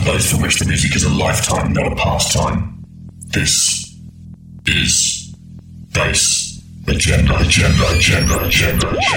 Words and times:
For 0.00 0.06
those 0.12 0.30
for 0.30 0.38
which 0.40 0.58
the 0.58 0.64
music 0.64 0.96
is 0.96 1.04
a 1.04 1.10
lifetime, 1.10 1.74
not 1.74 1.92
a 1.92 1.94
pastime. 1.94 2.82
This 3.18 3.94
is 4.66 5.34
Bass 5.92 6.62
Agenda, 6.88 7.38
Agenda, 7.38 7.86
Agenda, 7.94 8.46
Agenda, 8.46 8.88
Agenda. 8.88 9.10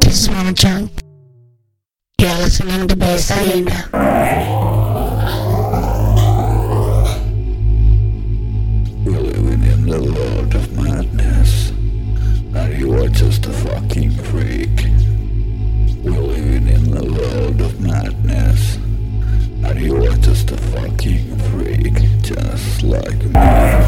This 0.00 0.20
is 0.20 0.30
Mono 0.30 0.52
Junk. 0.52 0.92
You're 2.20 2.34
listening 2.34 2.86
to 2.86 2.94
Bass 2.94 3.30
Agenda. 3.32 4.61
Like 22.82 23.22
me. 23.24 23.81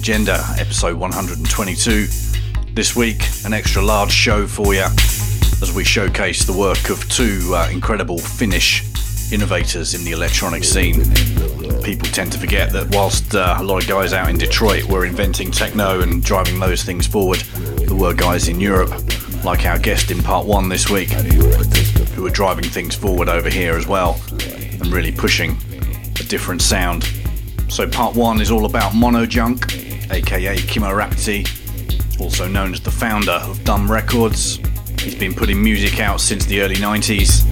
Agenda, 0.00 0.42
episode 0.58 0.96
122. 0.96 2.06
This 2.72 2.96
week, 2.96 3.22
an 3.44 3.52
extra 3.52 3.82
large 3.82 4.10
show 4.10 4.46
for 4.46 4.72
you 4.72 4.86
as 5.60 5.74
we 5.74 5.84
showcase 5.84 6.42
the 6.46 6.54
work 6.54 6.88
of 6.88 7.06
two 7.10 7.52
uh, 7.54 7.68
incredible 7.70 8.16
Finnish 8.16 8.82
innovators 9.30 9.92
in 9.92 10.02
the 10.02 10.12
electronic 10.12 10.64
scene. 10.64 11.04
People 11.82 12.08
tend 12.08 12.32
to 12.32 12.38
forget 12.38 12.72
that 12.72 12.88
whilst 12.94 13.34
uh, 13.34 13.56
a 13.58 13.62
lot 13.62 13.82
of 13.82 13.88
guys 13.90 14.14
out 14.14 14.30
in 14.30 14.38
Detroit 14.38 14.84
were 14.84 15.04
inventing 15.04 15.50
techno 15.50 16.00
and 16.00 16.24
driving 16.24 16.58
those 16.58 16.82
things 16.82 17.06
forward, 17.06 17.40
there 17.86 17.94
were 17.94 18.14
guys 18.14 18.48
in 18.48 18.58
Europe, 18.58 18.92
like 19.44 19.66
our 19.66 19.78
guest 19.78 20.10
in 20.10 20.22
part 20.22 20.46
one 20.46 20.70
this 20.70 20.88
week, 20.88 21.10
who 21.10 22.22
were 22.22 22.30
driving 22.30 22.64
things 22.64 22.94
forward 22.94 23.28
over 23.28 23.50
here 23.50 23.74
as 23.74 23.86
well 23.86 24.18
and 24.32 24.86
really 24.86 25.12
pushing 25.12 25.58
a 26.18 26.22
different 26.22 26.62
sound. 26.62 27.06
So 27.68 27.86
part 27.86 28.16
one 28.16 28.40
is 28.40 28.50
all 28.50 28.64
about 28.64 28.94
Mono 28.94 29.26
Junk, 29.26 29.79
aka 30.10 30.56
Kimmo 30.56 30.88
Rapatti, 30.88 32.20
also 32.20 32.48
known 32.48 32.72
as 32.72 32.80
the 32.80 32.90
founder 32.90 33.32
of 33.32 33.62
Dum 33.64 33.90
Records. 33.90 34.58
He's 35.00 35.14
been 35.14 35.34
putting 35.34 35.62
music 35.62 36.00
out 36.00 36.20
since 36.20 36.44
the 36.44 36.60
early 36.60 36.76
90s 36.76 37.44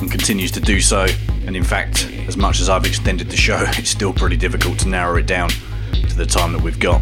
and 0.00 0.10
continues 0.10 0.50
to 0.52 0.60
do 0.60 0.80
so. 0.80 1.06
And 1.46 1.56
in 1.56 1.64
fact, 1.64 2.06
as 2.26 2.36
much 2.36 2.60
as 2.60 2.68
I've 2.68 2.84
extended 2.84 3.30
the 3.30 3.36
show, 3.36 3.58
it's 3.78 3.90
still 3.90 4.12
pretty 4.12 4.36
difficult 4.36 4.78
to 4.80 4.88
narrow 4.88 5.16
it 5.16 5.26
down 5.26 5.50
to 5.92 6.16
the 6.16 6.26
time 6.26 6.52
that 6.52 6.60
we've 6.60 6.78
got. 6.78 7.00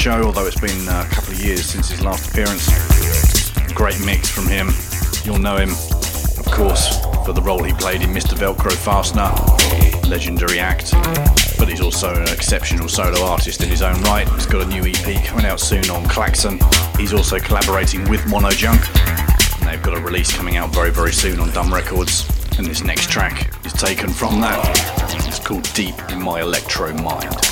Show, 0.00 0.22
although 0.22 0.46
it's 0.46 0.58
been 0.58 0.88
uh, 0.88 1.04
a 1.06 1.14
couple 1.14 1.34
of 1.34 1.44
years 1.44 1.66
since 1.66 1.90
his 1.90 2.00
last 2.00 2.30
appearance. 2.30 2.70
Great 3.74 4.02
mix 4.02 4.30
from 4.30 4.46
him. 4.46 4.70
You'll 5.26 5.38
know 5.38 5.58
him, 5.58 5.68
of 6.38 6.46
course, 6.46 7.04
for 7.26 7.34
the 7.34 7.42
role 7.42 7.62
he 7.62 7.74
played 7.74 8.00
in 8.00 8.08
Mr. 8.08 8.32
Velcro 8.32 8.72
Fastener, 8.72 9.30
legendary 10.08 10.58
act. 10.58 10.92
But 11.58 11.68
he's 11.68 11.82
also 11.82 12.14
an 12.14 12.28
exceptional 12.28 12.88
solo 12.88 13.22
artist 13.26 13.62
in 13.62 13.68
his 13.68 13.82
own 13.82 14.00
right. 14.04 14.26
He's 14.30 14.46
got 14.46 14.62
a 14.62 14.68
new 14.68 14.86
EP 14.86 15.22
coming 15.26 15.44
out 15.44 15.60
soon 15.60 15.90
on 15.90 16.04
Klakson. 16.04 16.58
He's 16.98 17.12
also 17.12 17.38
collaborating 17.38 18.08
with 18.08 18.22
Monojunk, 18.22 18.80
and 19.60 19.68
they've 19.68 19.82
got 19.82 19.98
a 19.98 20.00
release 20.00 20.34
coming 20.34 20.56
out 20.56 20.72
very, 20.72 20.90
very 20.90 21.12
soon 21.12 21.38
on 21.40 21.50
Dum 21.50 21.74
Records. 21.74 22.26
And 22.56 22.66
this 22.66 22.82
next 22.82 23.10
track 23.10 23.52
is 23.66 23.74
taken 23.74 24.08
from 24.08 24.40
that. 24.40 24.64
It's 25.28 25.38
called 25.38 25.70
Deep 25.74 25.96
in 26.10 26.22
My 26.22 26.40
Electro 26.40 26.94
Mind. 27.02 27.49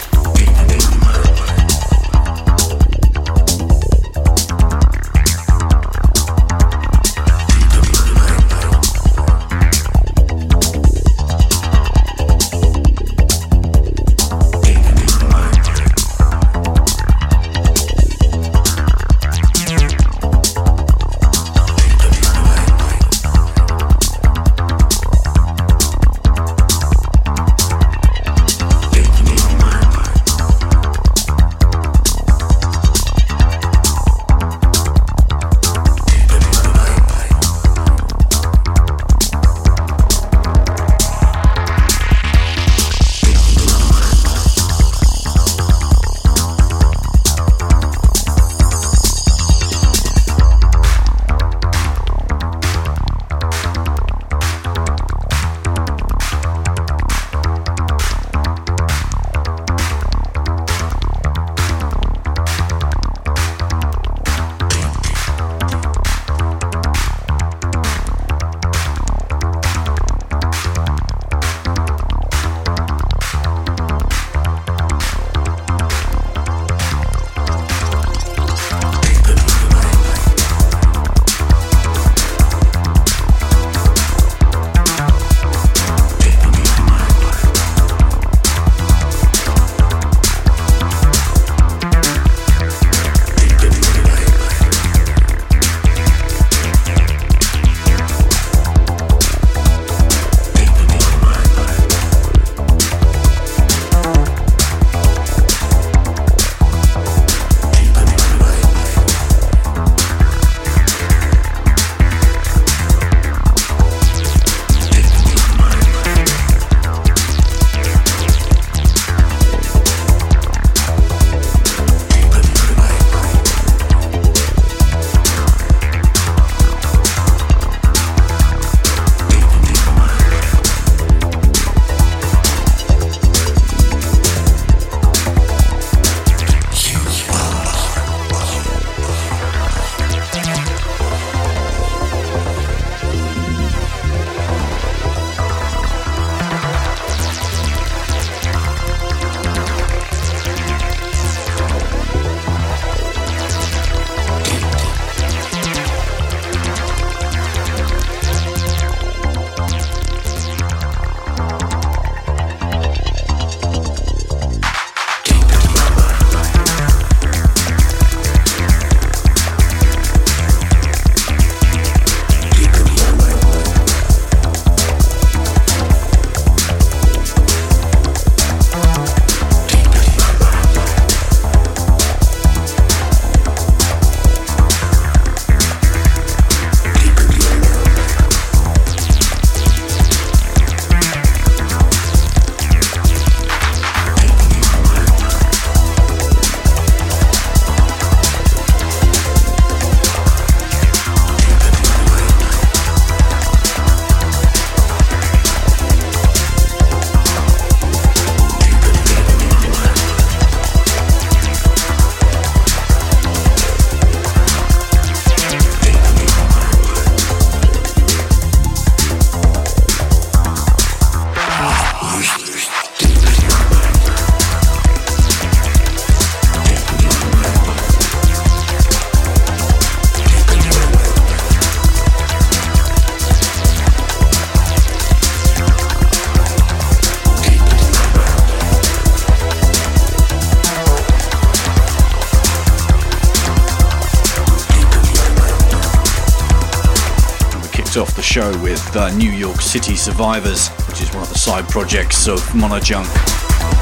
The 248.92 249.10
New 249.16 249.30
York 249.30 249.60
City 249.60 249.96
Survivors, 249.96 250.68
which 250.88 251.00
is 251.00 251.12
one 251.12 251.22
of 251.22 251.28
the 251.28 251.38
side 251.38 251.68
projects 251.68 252.26
of 252.28 252.40
Monojunk. 252.50 253.06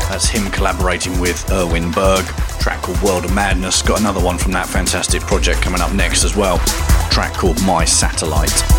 That's 0.08 0.26
him 0.26 0.50
collaborating 0.50 1.20
with 1.20 1.50
Erwin 1.50 1.90
Berg. 1.90 2.24
Track 2.60 2.82
called 2.82 3.00
World 3.02 3.24
of 3.24 3.32
Madness. 3.34 3.82
Got 3.82 4.00
another 4.00 4.20
one 4.20 4.38
from 4.38 4.52
that 4.52 4.66
fantastic 4.66 5.22
project 5.22 5.62
coming 5.62 5.80
up 5.80 5.92
next 5.92 6.24
as 6.24 6.36
well. 6.36 6.58
Track 7.10 7.34
called 7.34 7.62
My 7.64 7.84
Satellite. 7.84 8.75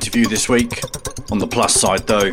Interview 0.00 0.24
this 0.24 0.48
week. 0.48 0.80
On 1.30 1.38
the 1.38 1.46
plus 1.46 1.74
side, 1.74 2.06
though, 2.06 2.30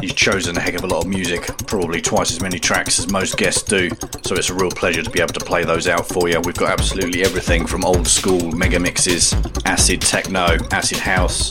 he's 0.00 0.14
chosen 0.14 0.56
a 0.56 0.60
heck 0.60 0.76
of 0.76 0.84
a 0.84 0.86
lot 0.86 1.04
of 1.04 1.10
music, 1.10 1.44
probably 1.66 2.00
twice 2.00 2.30
as 2.30 2.40
many 2.40 2.58
tracks 2.58 2.98
as 2.98 3.12
most 3.12 3.36
guests 3.36 3.62
do, 3.62 3.90
so 4.22 4.34
it's 4.34 4.48
a 4.48 4.54
real 4.54 4.70
pleasure 4.70 5.02
to 5.02 5.10
be 5.10 5.20
able 5.20 5.34
to 5.34 5.44
play 5.44 5.62
those 5.62 5.88
out 5.88 6.08
for 6.08 6.30
you. 6.30 6.40
We've 6.40 6.56
got 6.56 6.70
absolutely 6.70 7.22
everything 7.22 7.66
from 7.66 7.84
old 7.84 8.08
school 8.08 8.50
mega 8.52 8.80
mixes, 8.80 9.34
acid 9.66 10.00
techno, 10.00 10.56
acid 10.72 10.96
house, 10.96 11.50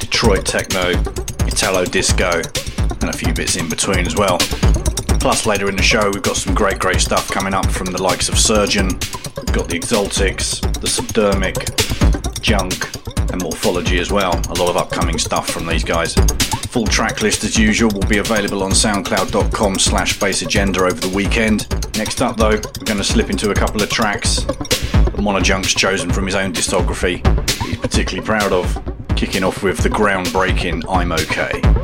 Detroit 0.00 0.46
techno, 0.46 0.92
Italo 1.46 1.84
disco, 1.84 2.40
and 3.02 3.10
a 3.10 3.12
few 3.12 3.34
bits 3.34 3.56
in 3.56 3.68
between 3.68 4.06
as 4.06 4.16
well. 4.16 4.38
Plus, 5.20 5.44
later 5.44 5.68
in 5.68 5.76
the 5.76 5.82
show, 5.82 6.10
we've 6.10 6.22
got 6.22 6.36
some 6.38 6.54
great, 6.54 6.78
great 6.78 7.02
stuff 7.02 7.30
coming 7.30 7.52
up 7.52 7.66
from 7.66 7.88
the 7.92 8.02
likes 8.02 8.30
of 8.30 8.38
Surgeon, 8.38 8.88
we've 8.88 9.52
got 9.52 9.68
the 9.68 9.76
Exotics, 9.76 10.60
the 10.60 10.88
Subdermic, 10.88 12.40
Junk, 12.40 12.97
and 13.68 13.74
Morphology 13.74 13.98
as 13.98 14.10
well. 14.10 14.34
A 14.50 14.54
lot 14.54 14.70
of 14.70 14.76
upcoming 14.76 15.18
stuff 15.18 15.50
from 15.50 15.66
these 15.66 15.84
guys. 15.84 16.14
Full 16.70 16.86
track 16.86 17.22
list 17.22 17.44
as 17.44 17.58
usual 17.58 17.90
will 17.92 18.08
be 18.08 18.18
available 18.18 18.62
on 18.62 18.70
soundcloud.com 18.70 19.78
slash 19.78 20.18
bassagenda 20.18 20.78
over 20.78 21.00
the 21.00 21.08
weekend. 21.14 21.68
Next 21.96 22.22
up 22.22 22.36
though, 22.36 22.50
we're 22.50 22.84
going 22.84 22.98
to 22.98 23.04
slip 23.04 23.30
into 23.30 23.50
a 23.50 23.54
couple 23.54 23.82
of 23.82 23.90
tracks 23.90 24.42
that 24.44 25.16
Monojunk's 25.16 25.74
chosen 25.74 26.10
from 26.10 26.26
his 26.26 26.34
own 26.34 26.52
discography 26.52 27.18
he's 27.66 27.76
particularly 27.76 28.24
proud 28.24 28.52
of, 28.52 28.76
kicking 29.16 29.44
off 29.44 29.62
with 29.62 29.78
the 29.78 29.90
groundbreaking 29.90 30.84
I'm 30.88 31.12
OK. 31.12 31.77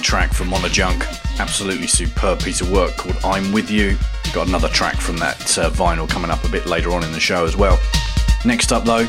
Track 0.00 0.32
from 0.32 0.48
Monojunk. 0.48 1.04
Absolutely 1.38 1.86
superb 1.86 2.40
piece 2.40 2.60
of 2.60 2.70
work 2.70 2.96
called 2.96 3.16
I'm 3.24 3.52
With 3.52 3.70
You. 3.70 3.96
Got 4.32 4.48
another 4.48 4.68
track 4.68 4.96
from 4.96 5.16
that 5.18 5.58
uh, 5.58 5.70
vinyl 5.70 6.08
coming 6.08 6.30
up 6.30 6.44
a 6.44 6.48
bit 6.48 6.66
later 6.66 6.92
on 6.92 7.04
in 7.04 7.12
the 7.12 7.20
show 7.20 7.44
as 7.44 7.56
well. 7.56 7.78
Next 8.44 8.72
up, 8.72 8.84
though, 8.84 9.06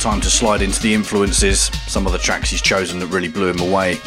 time 0.00 0.20
to 0.20 0.30
slide 0.30 0.62
into 0.62 0.80
the 0.80 0.92
influences. 0.92 1.66
Some 1.86 2.06
of 2.06 2.12
the 2.12 2.18
tracks 2.18 2.50
he's 2.50 2.62
chosen 2.62 2.98
that 3.00 3.06
really 3.06 3.28
blew 3.28 3.48
him 3.48 3.60
away 3.60 3.98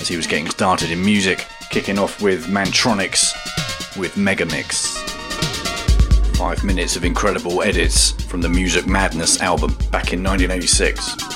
as 0.00 0.08
he 0.08 0.16
was 0.16 0.26
getting 0.26 0.48
started 0.48 0.90
in 0.90 1.04
music. 1.04 1.46
Kicking 1.70 1.98
off 1.98 2.22
with 2.22 2.46
Mantronix 2.46 3.32
with 3.96 4.14
Megamix. 4.14 4.96
Five 6.36 6.64
minutes 6.64 6.96
of 6.96 7.04
incredible 7.04 7.62
edits 7.62 8.10
from 8.24 8.40
the 8.40 8.48
Music 8.48 8.86
Madness 8.86 9.40
album 9.40 9.74
back 9.90 10.12
in 10.12 10.22
1986. 10.22 11.33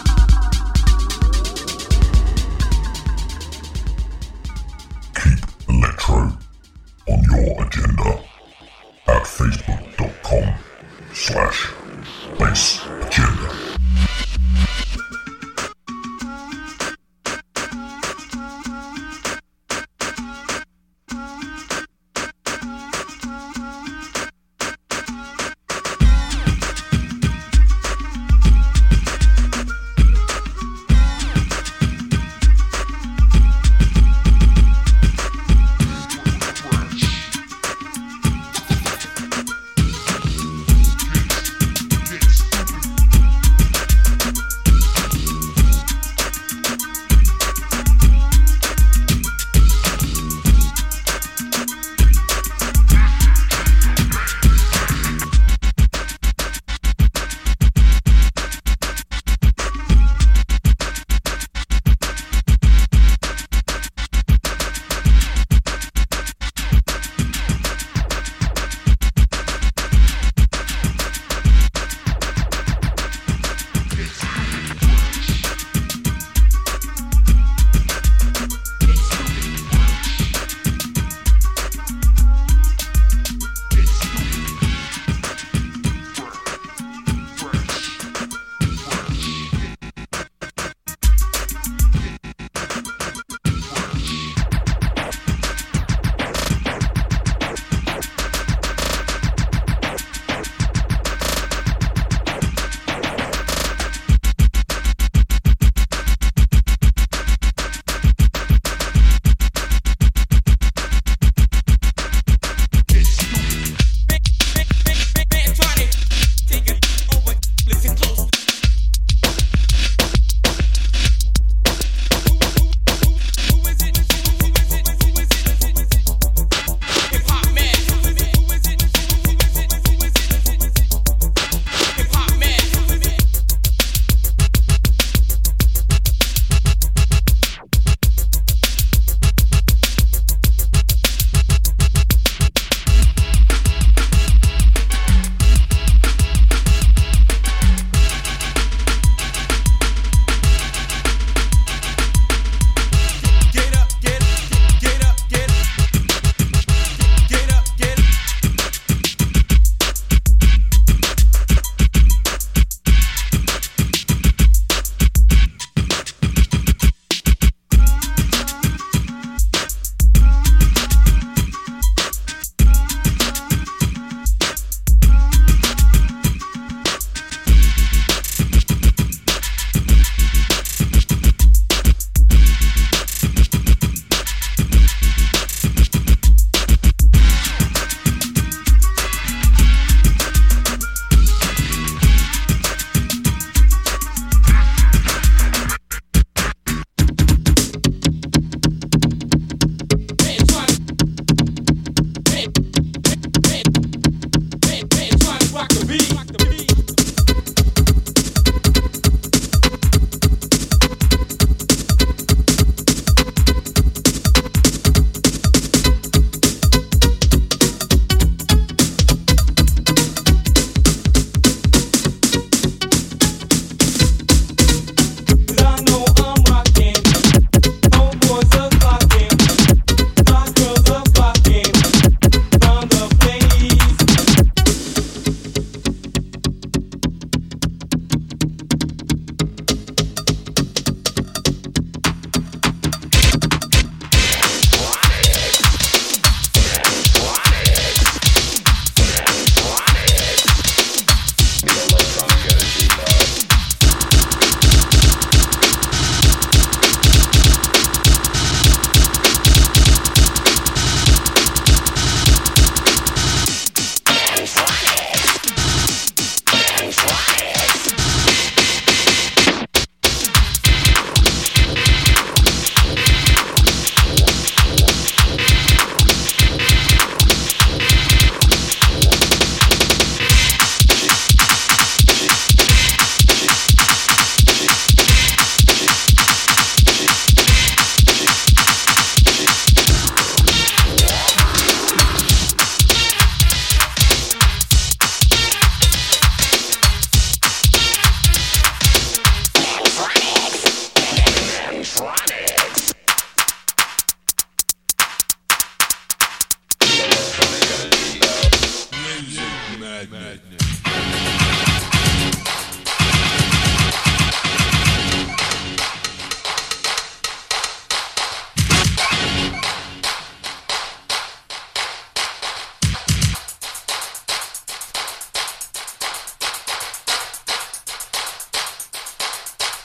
facebook.com 9.48 10.54
slash 11.14 11.77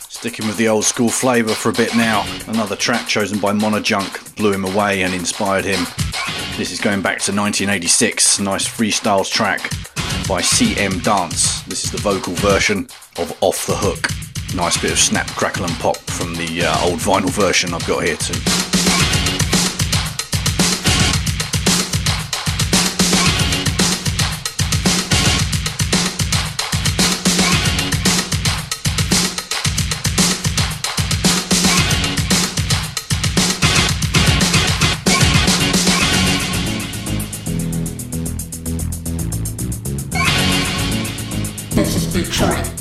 Sticking 0.10 0.45
with 0.45 0.58
the 0.58 0.67
old 0.67 0.86
school 0.86 1.10
flavour 1.10 1.54
for 1.56 1.69
a 1.69 1.73
bit 1.73 1.95
now. 1.95 2.23
Another 2.47 2.76
track 2.76 3.08
chosen 3.08 3.39
by 3.39 3.52
Monojunk 3.52 4.36
blew 4.36 4.54
him 4.54 4.63
away 4.63 5.02
and 5.02 5.12
inspired 5.15 5.65
him. 5.65 5.84
This 6.56 6.71
is 6.71 6.80
going 6.80 7.02
back 7.02 7.17
to 7.21 7.32
1986, 7.32 8.39
nice 8.39 8.67
freestyles 8.67 9.32
track 9.32 9.71
by 10.27 10.41
CM 10.41 11.03
Dance. 11.03 11.62
This 11.63 11.86
is 11.86 11.91
the 11.91 11.97
vocal 11.97 12.33
version 12.36 12.88
of 13.17 13.36
Off 13.41 13.65
the 13.65 13.75
Hook. 13.75 14.09
Nice 14.55 14.79
bit 14.81 14.91
of 14.91 14.99
snap, 14.99 15.27
crackle, 15.27 15.65
and 15.65 15.73
pop 15.79 15.97
from 15.97 16.36
the 16.36 16.65
uh, 16.65 16.86
old 16.86 16.99
vinyl 16.99 17.29
version 17.29 17.73
I've 17.73 17.86
got 17.88 18.03
here 18.03 18.17
too. 18.17 18.62
This 42.33 42.72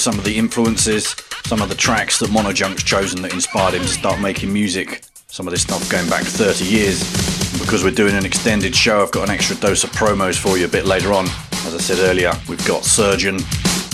some 0.00 0.18
of 0.18 0.24
the 0.24 0.38
influences, 0.38 1.14
some 1.44 1.60
of 1.60 1.68
the 1.68 1.74
tracks 1.74 2.18
that 2.20 2.30
Mono 2.30 2.52
Junk's 2.52 2.82
chosen 2.82 3.20
that 3.22 3.34
inspired 3.34 3.74
him 3.74 3.82
to 3.82 3.88
start 3.88 4.18
making 4.18 4.50
music. 4.50 5.02
Some 5.26 5.46
of 5.46 5.52
this 5.52 5.62
stuff 5.62 5.88
going 5.90 6.08
back 6.08 6.22
30 6.22 6.64
years. 6.64 7.02
And 7.52 7.60
because 7.60 7.84
we're 7.84 7.90
doing 7.90 8.16
an 8.16 8.24
extended 8.24 8.74
show, 8.74 9.02
I've 9.02 9.10
got 9.10 9.28
an 9.28 9.34
extra 9.34 9.56
dose 9.56 9.84
of 9.84 9.90
promos 9.90 10.38
for 10.38 10.56
you 10.56 10.64
a 10.64 10.68
bit 10.68 10.86
later 10.86 11.12
on. 11.12 11.26
As 11.66 11.74
I 11.74 11.78
said 11.78 11.98
earlier, 11.98 12.32
we've 12.48 12.66
got 12.66 12.84
Surgeon, 12.84 13.40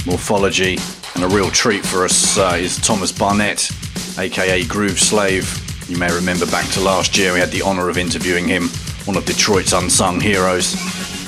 Morphology, 0.06 0.78
and 1.16 1.24
a 1.24 1.28
real 1.28 1.50
treat 1.50 1.84
for 1.84 2.04
us 2.04 2.38
uh, 2.38 2.56
is 2.56 2.76
Thomas 2.78 3.10
Barnett, 3.10 3.68
aka 4.16 4.64
Groove 4.64 5.00
Slave. 5.00 5.60
You 5.90 5.98
may 5.98 6.14
remember 6.14 6.46
back 6.46 6.70
to 6.72 6.80
last 6.80 7.18
year, 7.18 7.32
we 7.32 7.40
had 7.40 7.50
the 7.50 7.62
honour 7.62 7.88
of 7.88 7.98
interviewing 7.98 8.46
him, 8.46 8.68
one 9.06 9.16
of 9.16 9.24
Detroit's 9.24 9.72
unsung 9.72 10.20
heroes. 10.20 10.76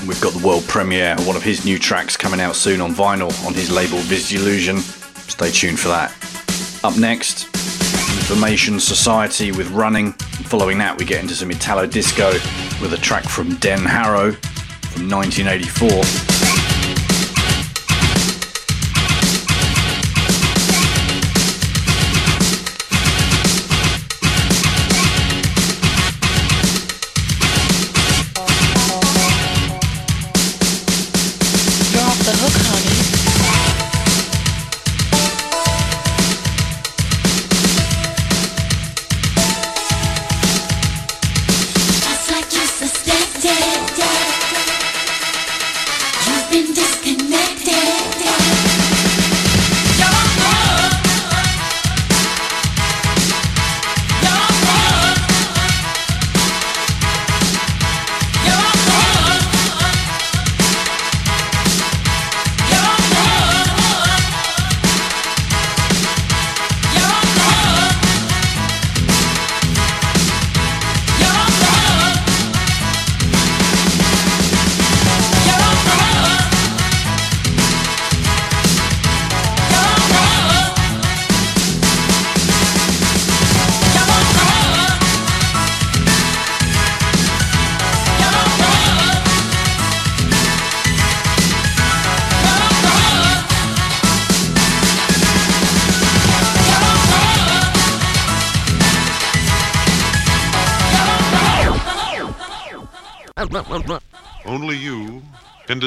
We've 0.08 0.20
got 0.22 0.32
the 0.32 0.44
world 0.44 0.64
premiere 0.66 1.12
of 1.12 1.26
one 1.26 1.36
of 1.36 1.42
his 1.42 1.66
new 1.66 1.78
tracks 1.78 2.16
coming 2.16 2.40
out 2.40 2.56
soon 2.56 2.80
on 2.80 2.94
vinyl 2.94 3.30
on 3.46 3.52
his 3.52 3.70
label 3.70 3.98
Visillusion. 3.98 4.78
Stay 4.78 5.50
tuned 5.50 5.78
for 5.78 5.88
that. 5.88 6.10
Up 6.82 6.96
next, 6.96 7.44
Information 8.16 8.80
Society 8.80 9.52
with 9.52 9.70
Running. 9.70 10.12
Following 10.48 10.78
that, 10.78 10.96
we 10.98 11.04
get 11.04 11.20
into 11.20 11.34
some 11.34 11.50
Italo 11.50 11.86
disco 11.86 12.32
with 12.80 12.94
a 12.94 12.98
track 12.98 13.24
from 13.24 13.56
Den 13.56 13.80
Harrow 13.80 14.32
from 14.32 15.10
1984. 15.10 16.27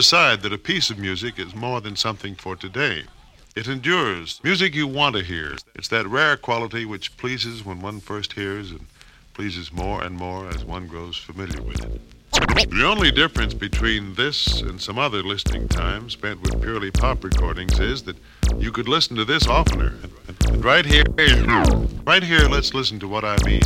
decide 0.02 0.42
that 0.42 0.52
a 0.52 0.58
piece 0.58 0.90
of 0.90 0.98
music 0.98 1.38
is 1.38 1.54
more 1.54 1.80
than 1.80 1.96
something 1.96 2.34
for 2.34 2.56
today. 2.56 3.04
It 3.56 3.68
endures. 3.68 4.42
Music 4.44 4.74
you 4.74 4.88
want 4.88 5.16
to 5.16 5.22
hear. 5.22 5.56
It's 5.76 5.90
that 5.90 6.08
rare 6.08 6.38
quality 6.38 6.86
which 6.86 7.16
pleases 7.18 7.64
when 7.64 7.82
one 7.82 8.00
first 8.00 8.34
hears 8.34 8.72
and 8.72 8.88
pleases 9.36 9.72
more 9.72 10.04
and 10.04 10.18
more 10.18 10.50
as 10.50 10.66
one 10.66 10.88
grows 10.88 11.18
familiar 11.18 11.62
with 11.62 11.86
it. 11.86 12.02
The 12.72 12.84
only 12.84 13.12
difference 13.12 13.54
between 13.54 14.16
this 14.16 14.62
and 14.62 14.82
some 14.82 14.98
other 14.98 15.22
listening 15.22 15.68
time 15.68 16.10
spent 16.10 16.42
with 16.42 16.60
purely 16.64 16.90
pop 16.90 17.24
recordings 17.24 17.80
is 17.80 18.02
that 18.06 18.18
you 18.58 18.72
could 18.72 18.88
listen 18.88 19.16
to 19.18 19.24
this 19.24 19.46
oftener. 19.48 19.94
And, 20.48 20.66
right 20.66 20.84
here, 20.84 21.04
right 22.08 22.24
here, 22.24 22.48
let's 22.50 22.74
listen 22.74 23.00
to 23.02 23.08
what 23.08 23.24
I 23.24 23.38
mean. 23.46 23.62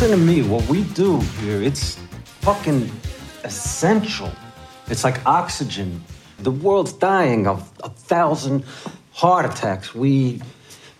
listen 0.00 0.16
to 0.16 0.24
me. 0.24 0.42
What 0.42 0.64
we 0.68 0.84
do 0.84 1.18
here, 1.40 1.60
it's 1.60 1.96
fucking 2.42 2.88
essential. 3.42 4.30
It's 4.86 5.02
like 5.02 5.26
oxygen. 5.26 6.04
The 6.38 6.52
world's 6.52 6.92
dying 6.92 7.48
of 7.48 7.68
a 7.82 7.88
thousand 7.88 8.64
heart 9.12 9.44
attacks. 9.44 9.96
We 9.96 10.40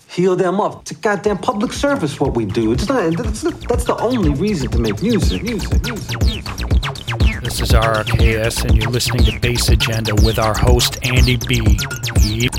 heal 0.09 0.35
them 0.35 0.61
up. 0.61 0.81
It's 0.81 0.91
a 0.91 0.95
goddamn 0.95 1.39
public 1.39 1.73
service 1.73 2.19
what 2.19 2.35
we 2.35 2.45
do. 2.45 2.73
It's 2.73 2.89
not, 2.89 3.13
not 3.13 3.25
that's 3.69 3.85
the 3.85 3.97
only 4.01 4.31
reason 4.31 4.69
to 4.73 4.79
make 4.81 5.01
music, 5.01 5.45
music, 5.45 5.81
music, 5.85 6.25
music. 6.25 7.43
This 7.43 7.61
is 7.61 7.71
RRKS, 7.71 8.65
and 8.65 8.77
you're 8.77 8.91
listening 8.91 9.25
to 9.27 9.39
Base 9.39 9.69
Agenda 9.69 10.13
with 10.25 10.41
our 10.41 10.59
host, 10.59 10.99
Andy 11.05 11.37
B. 11.37 11.61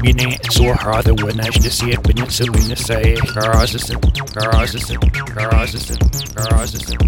Bine, 0.02 0.38
so 0.50 0.64
harada 0.74 1.12
wannan 1.22 1.52
shi 1.54 1.60
da 1.60 1.70
siya 1.70 1.98
banyan 2.04 2.30
sabi 2.32 2.60
na 2.70 2.76
saye, 2.76 3.16
kara 3.34 3.58
assistant, 3.64 4.00
kara 4.34 4.64
assistant, 4.64 5.04
kara 5.36 5.58
assistant, 5.64 6.00
kara 6.36 6.62
assistant, 6.64 7.00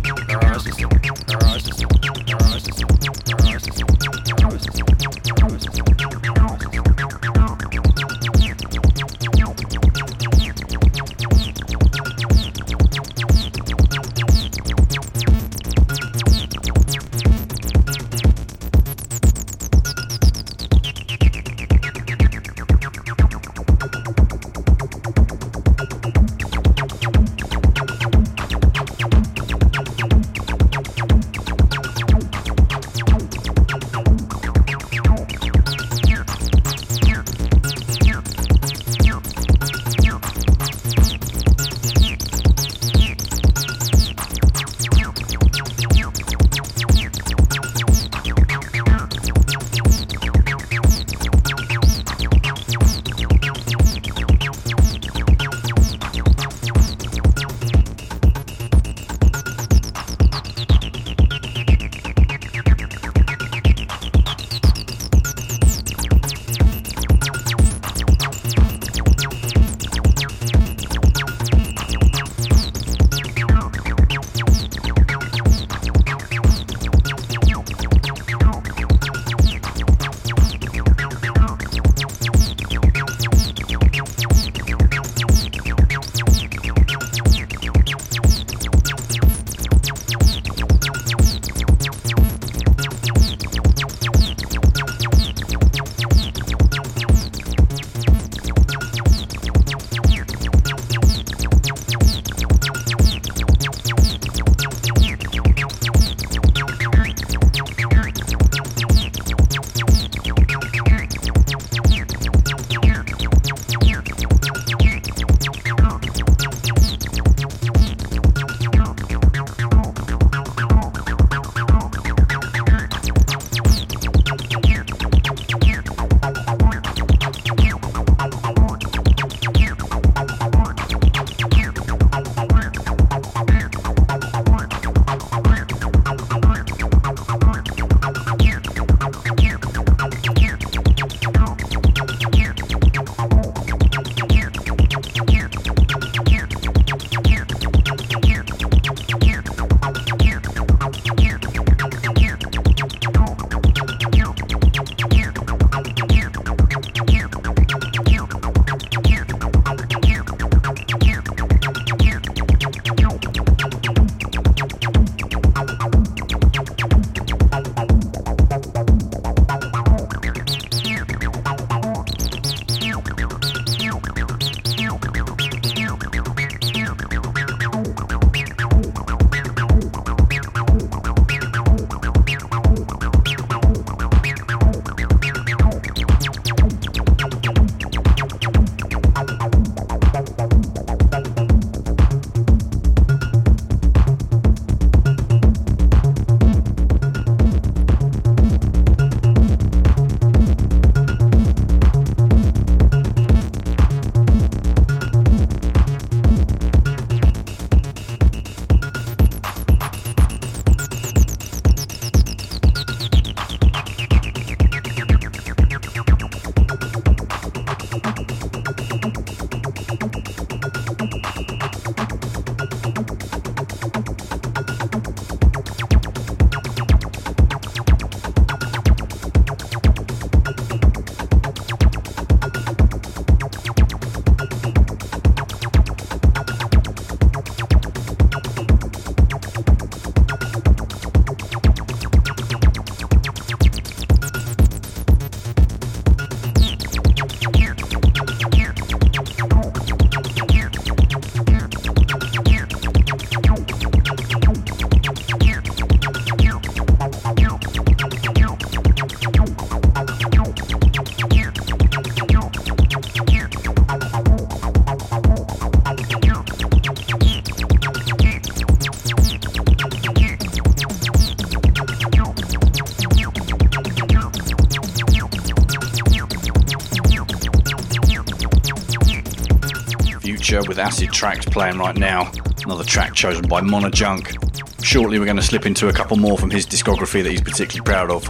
Phuture 280.51 280.67
with 280.67 280.79
Acid 280.79 281.13
Tracks 281.13 281.45
playing 281.45 281.77
right 281.77 281.95
now. 281.95 282.29
Another 282.65 282.83
track 282.83 283.13
chosen 283.13 283.47
by 283.47 283.61
Mono 283.61 283.89
Junk. 283.89 284.35
Shortly, 284.83 285.17
we're 285.17 285.23
going 285.25 285.37
to 285.37 285.43
slip 285.43 285.65
into 285.65 285.87
a 285.87 285.93
couple 285.93 286.17
more 286.17 286.37
from 286.37 286.49
his 286.49 286.65
discography 286.65 287.23
that 287.23 287.31
he's 287.31 287.41
particularly 287.41 287.85
proud 287.85 288.11
of. 288.11 288.29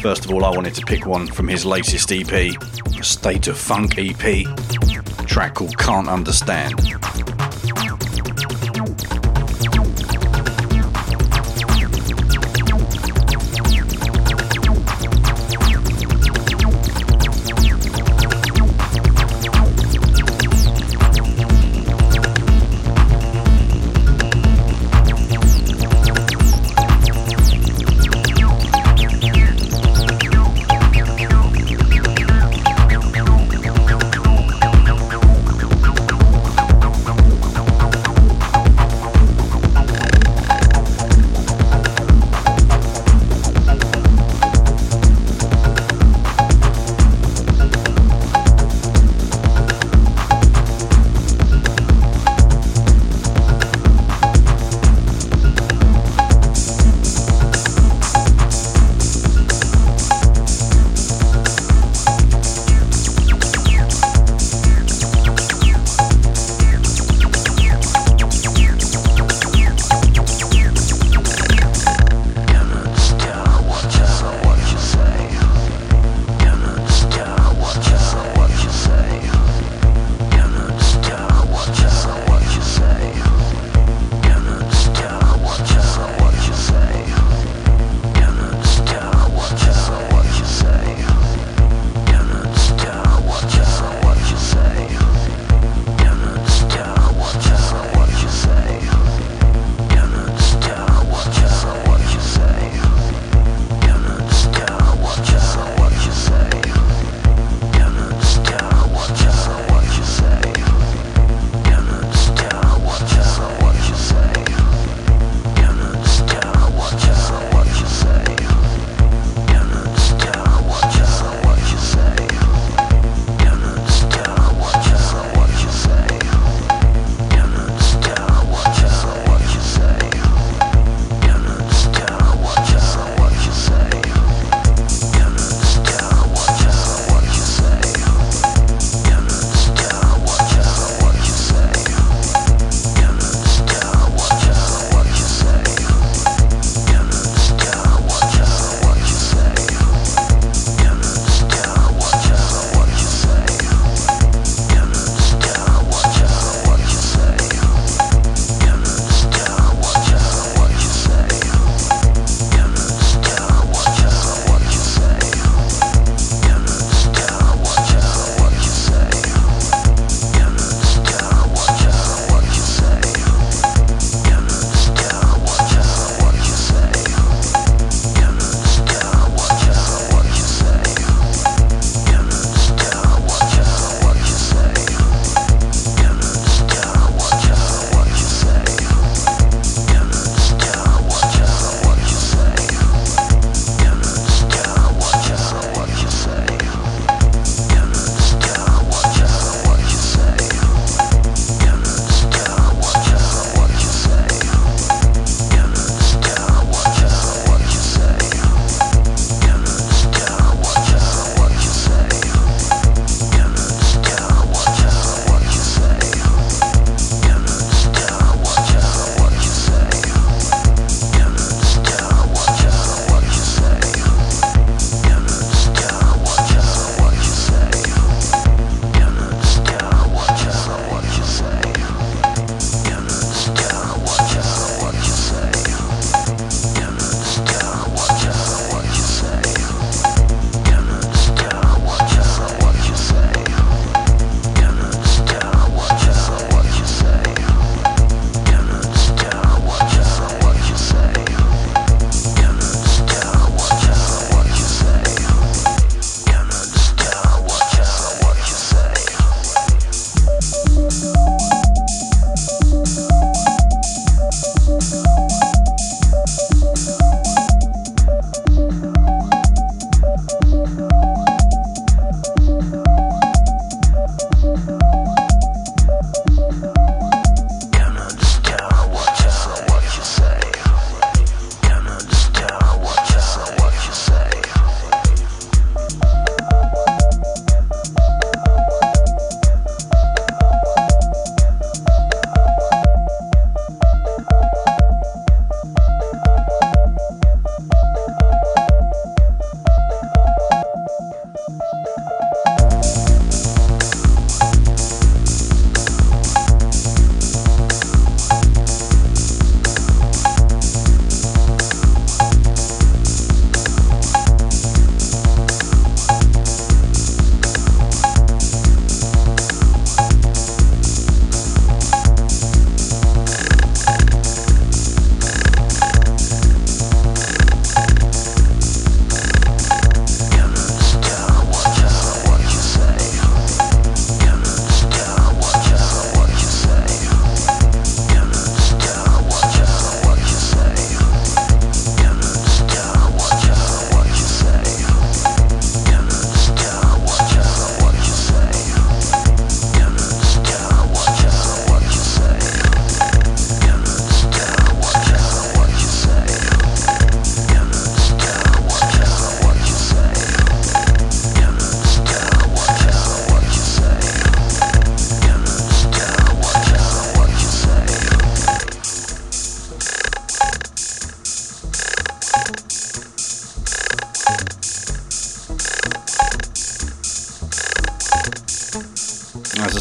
First 0.00 0.24
of 0.24 0.30
all, 0.30 0.44
I 0.44 0.50
wanted 0.50 0.74
to 0.76 0.86
pick 0.86 1.04
one 1.04 1.26
from 1.26 1.48
his 1.48 1.66
latest 1.66 2.12
EP, 2.12 2.30
a 2.32 3.02
State 3.02 3.48
of 3.48 3.58
Funk 3.58 3.98
EP, 3.98 4.46
track 5.26 5.56
called 5.56 5.76
Can't 5.78 6.08
Understand. 6.08 6.97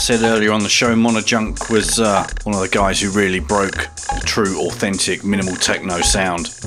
Said 0.07 0.21
earlier 0.21 0.53
on 0.53 0.63
the 0.63 0.69
show, 0.69 0.95
Mono 0.95 1.19
Junk 1.19 1.69
was 1.69 1.99
uh, 1.99 2.25
one 2.45 2.55
of 2.55 2.61
the 2.61 2.69
guys 2.69 3.01
who 3.01 3.09
really 3.09 3.41
broke 3.41 3.73
the 3.73 4.21
true, 4.23 4.57
authentic, 4.61 5.25
minimal 5.25 5.57
techno 5.57 5.99
sound. 5.99 6.57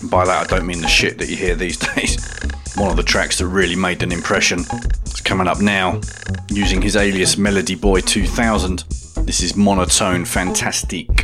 And 0.00 0.10
by 0.10 0.24
that, 0.24 0.42
I 0.42 0.56
don't 0.56 0.66
mean 0.66 0.80
the 0.80 0.88
shit 0.88 1.16
that 1.18 1.28
you 1.28 1.36
hear 1.36 1.54
these 1.54 1.76
days. 1.94 2.20
One 2.74 2.90
of 2.90 2.96
the 2.96 3.04
tracks 3.04 3.38
that 3.38 3.46
really 3.46 3.76
made 3.76 4.02
an 4.02 4.10
impression 4.10 4.64
is 5.04 5.20
coming 5.20 5.46
up 5.46 5.60
now, 5.60 6.00
using 6.50 6.82
his 6.82 6.96
alias 6.96 7.38
Melody 7.38 7.76
Boy 7.76 8.00
2000. 8.00 8.80
This 9.18 9.44
is 9.44 9.54
Monotone 9.54 10.24
Fantastique. 10.24 11.17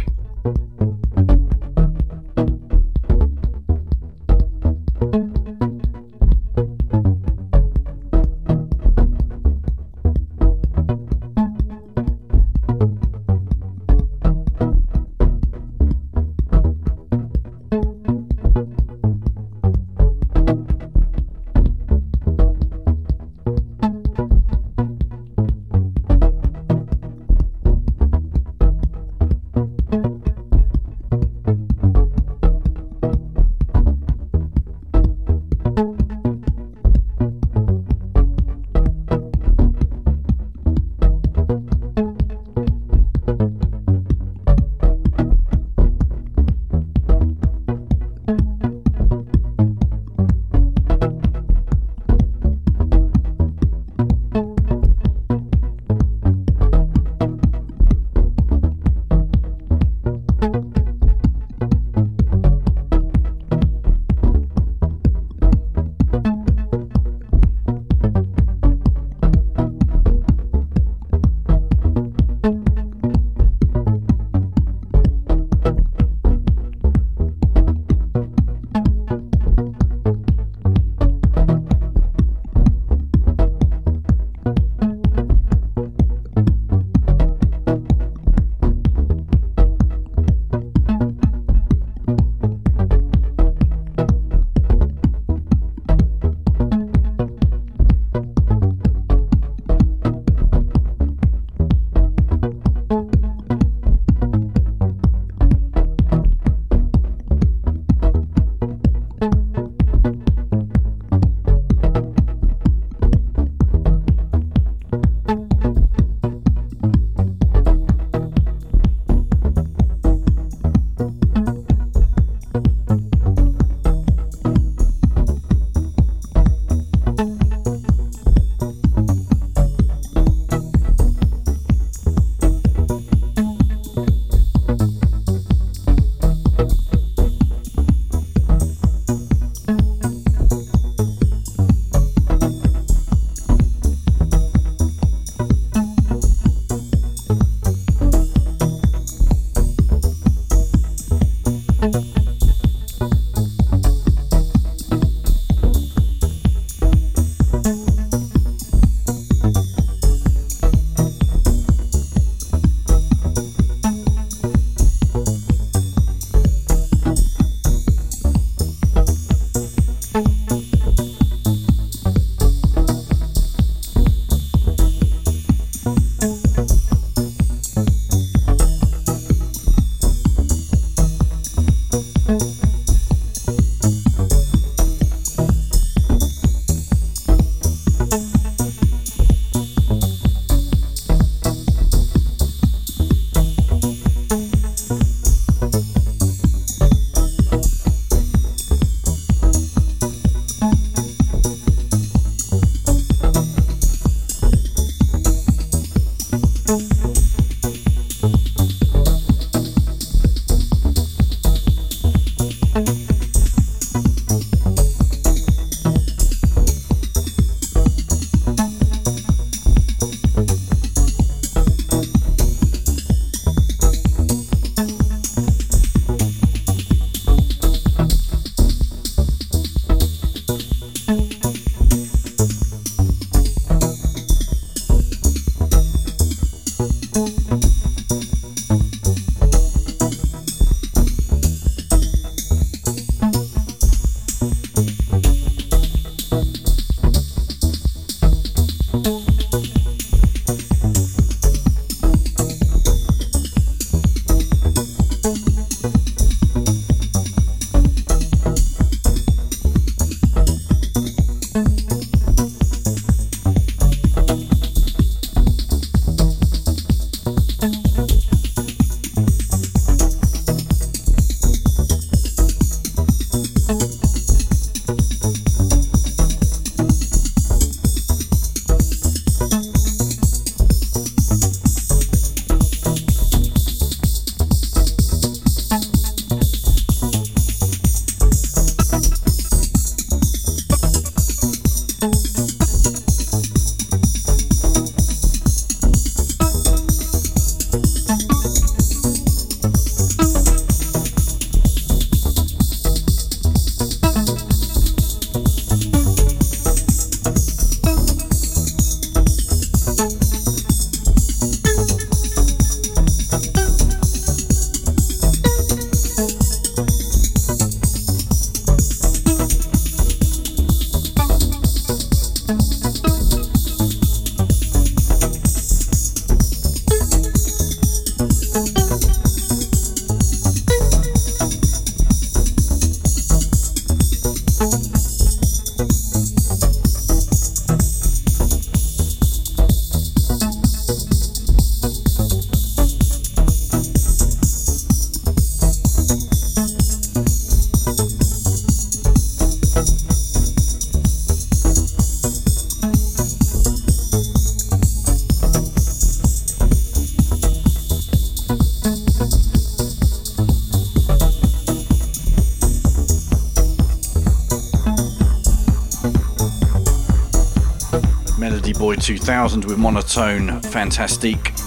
Boy 368.85 368.97
2000 368.97 369.65
with 369.65 369.79
Monotone 369.79 370.61
Fantastique, 370.61 371.59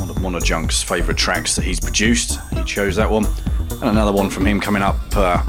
one 0.00 0.10
of 0.10 0.20
Mono 0.20 0.40
Junk's 0.40 0.82
favourite 0.82 1.16
tracks 1.16 1.54
that 1.54 1.62
he's 1.62 1.78
produced. 1.78 2.40
He 2.52 2.64
chose 2.64 2.96
that 2.96 3.08
one. 3.08 3.26
And 3.70 3.84
another 3.84 4.10
one 4.10 4.28
from 4.28 4.44
him 4.44 4.58
coming 4.58 4.82
up, 4.82 4.96
uh, 5.14 5.40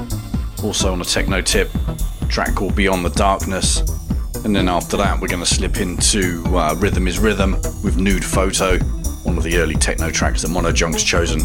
also 0.62 0.92
on 0.92 1.00
a 1.00 1.04
techno 1.04 1.40
tip, 1.40 1.68
track 2.28 2.54
called 2.54 2.76
Beyond 2.76 3.04
the 3.04 3.10
Darkness. 3.10 3.80
And 4.44 4.54
then 4.54 4.68
after 4.68 4.96
that, 4.98 5.20
we're 5.20 5.26
going 5.26 5.42
to 5.42 5.52
slip 5.52 5.78
into 5.78 6.44
uh, 6.56 6.76
Rhythm 6.78 7.08
is 7.08 7.18
Rhythm 7.18 7.54
with 7.82 7.96
Nude 7.96 8.24
Photo, 8.24 8.78
one 9.24 9.36
of 9.36 9.42
the 9.42 9.56
early 9.56 9.74
techno 9.74 10.10
tracks 10.10 10.42
that 10.42 10.48
Mono 10.48 10.70
Junk's 10.70 11.02
chosen. 11.02 11.40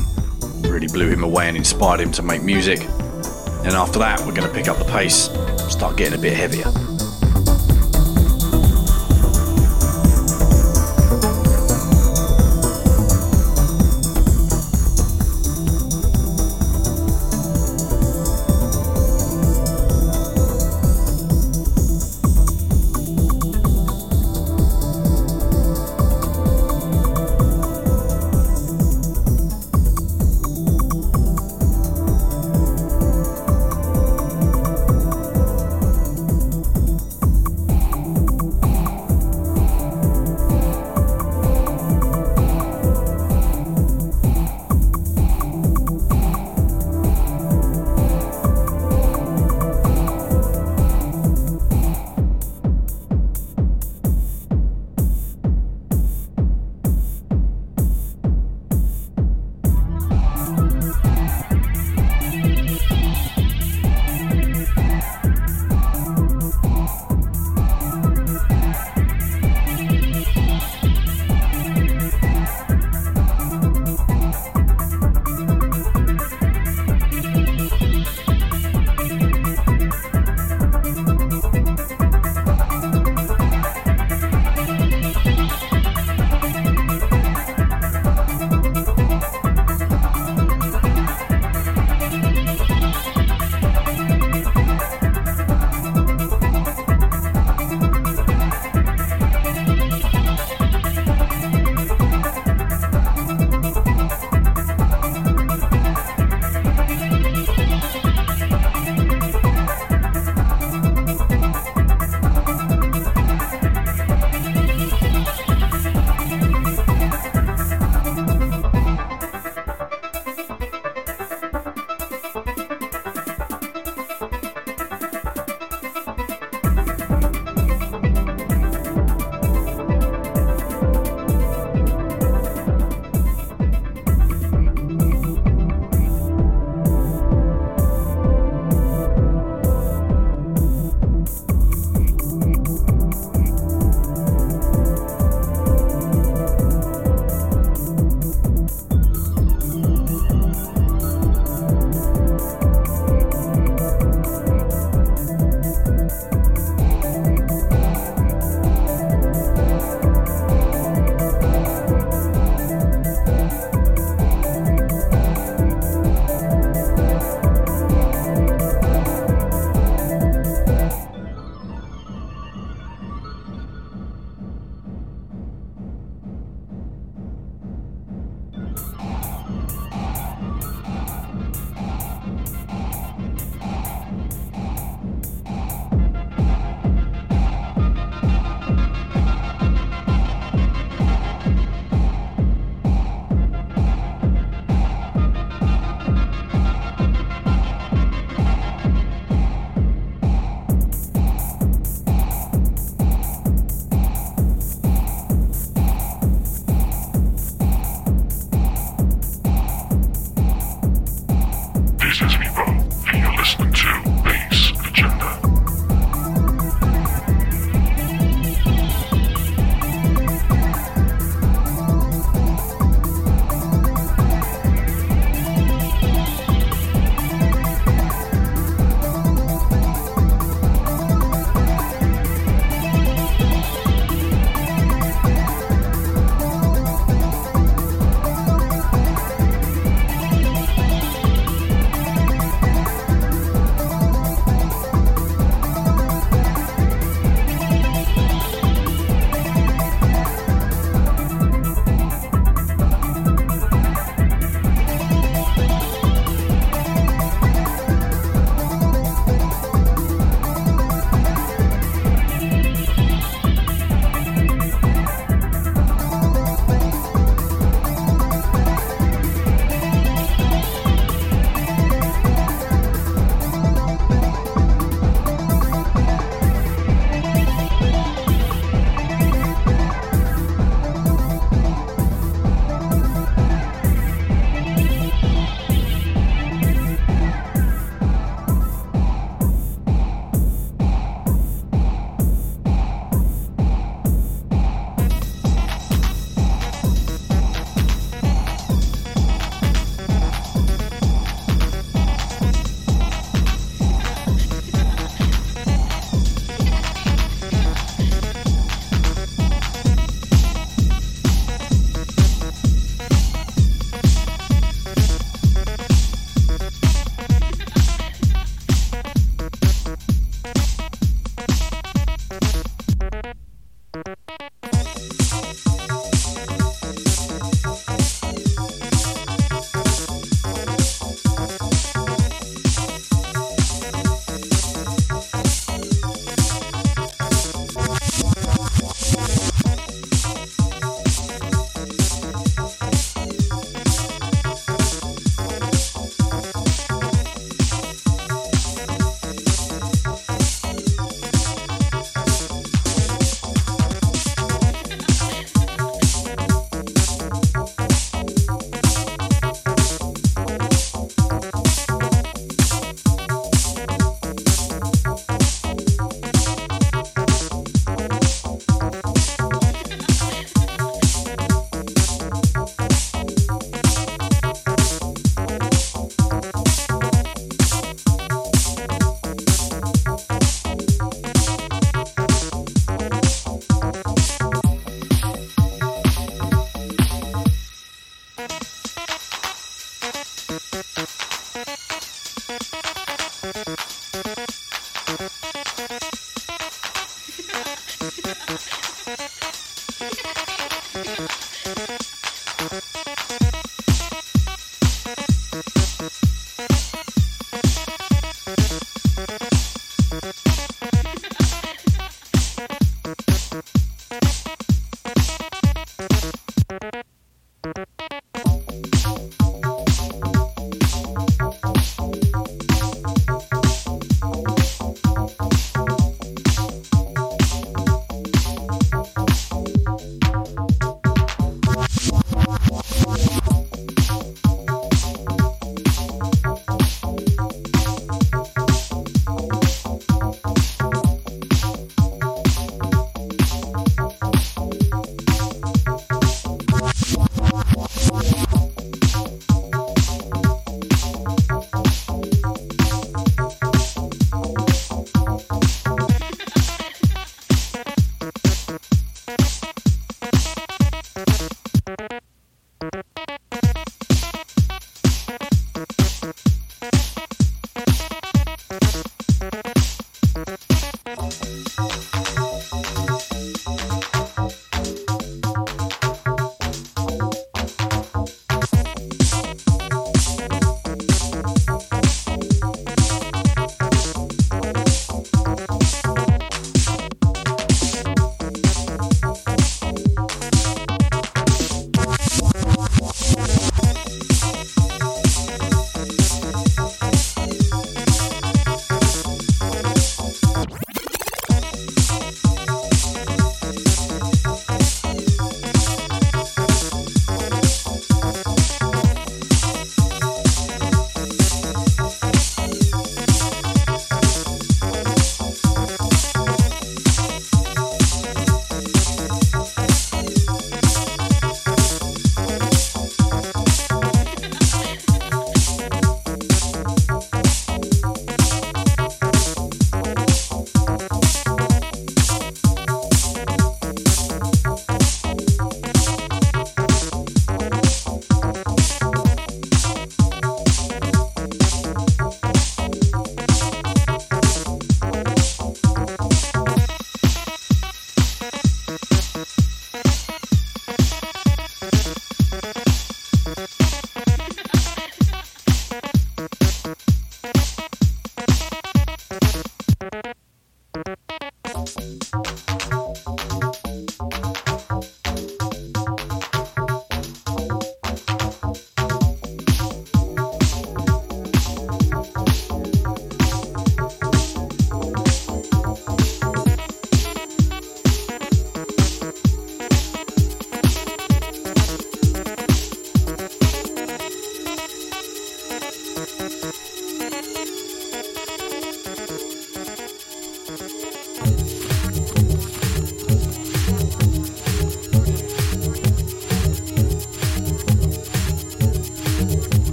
Really 0.62 0.86
blew 0.86 1.10
him 1.10 1.24
away 1.24 1.48
and 1.48 1.58
inspired 1.58 2.02
him 2.02 2.12
to 2.12 2.22
make 2.22 2.44
music. 2.44 2.82
And 2.82 3.74
after 3.74 3.98
that, 3.98 4.20
we're 4.20 4.36
going 4.36 4.48
to 4.48 4.54
pick 4.54 4.68
up 4.68 4.78
the 4.78 4.86
pace, 4.86 5.32
start 5.74 5.98
getting 5.98 6.20
a 6.20 6.22
bit 6.22 6.34
heavier. 6.38 6.72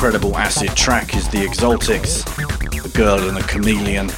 Incredible 0.00 0.34
acid 0.38 0.74
track 0.74 1.14
is 1.14 1.28
The 1.28 1.44
Exaltics, 1.44 2.24
The 2.82 2.88
Girl 2.96 3.28
and 3.28 3.36
the 3.36 3.42
Chameleon, 3.42 4.08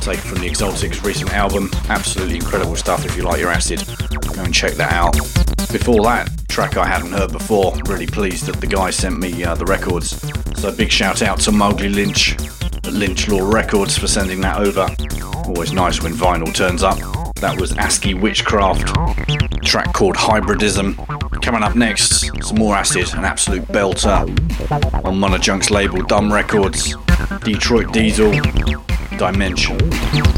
taken 0.00 0.28
from 0.28 0.40
The 0.40 0.48
Exaltics' 0.50 1.04
recent 1.04 1.32
album. 1.32 1.70
Absolutely 1.88 2.34
incredible 2.34 2.74
stuff 2.74 3.06
if 3.06 3.16
you 3.16 3.22
like 3.22 3.38
your 3.38 3.50
acid. 3.50 3.80
Go 4.34 4.42
and 4.42 4.52
check 4.52 4.72
that 4.72 4.92
out. 4.92 5.12
Before 5.70 6.02
that, 6.02 6.32
track 6.48 6.76
I 6.76 6.84
hadn't 6.84 7.12
heard 7.12 7.30
before. 7.30 7.76
Really 7.86 8.08
pleased 8.08 8.46
that 8.46 8.56
the 8.56 8.66
guy 8.66 8.90
sent 8.90 9.20
me 9.20 9.44
uh, 9.44 9.54
the 9.54 9.64
records. 9.66 10.20
So 10.60 10.74
big 10.74 10.90
shout 10.90 11.22
out 11.22 11.38
to 11.42 11.52
Mowgli 11.52 11.90
Lynch 11.90 12.32
at 12.32 12.92
Lynch 12.92 13.28
Law 13.28 13.48
Records 13.48 13.96
for 13.96 14.08
sending 14.08 14.40
that 14.40 14.58
over. 14.66 14.88
Always 15.46 15.72
nice 15.72 16.02
when 16.02 16.14
vinyl 16.14 16.52
turns 16.52 16.82
up. 16.82 16.98
That 17.36 17.60
was 17.60 17.72
ASCII 17.76 18.14
Witchcraft, 18.14 18.88
track 19.64 19.92
called 19.92 20.16
Hybridism. 20.16 20.96
Coming 21.40 21.62
up 21.62 21.76
next, 21.76 22.30
some 22.42 22.58
more 22.58 22.74
acid, 22.74 23.14
an 23.14 23.24
absolute 23.24 23.62
belter 23.68 24.26
on 25.04 25.18
Mono 25.18 25.38
Junk's 25.38 25.70
label 25.70 26.02
Dum 26.02 26.32
Records, 26.32 26.96
Detroit 27.42 27.92
Diesel, 27.92 28.32
Dimension. 29.18 30.33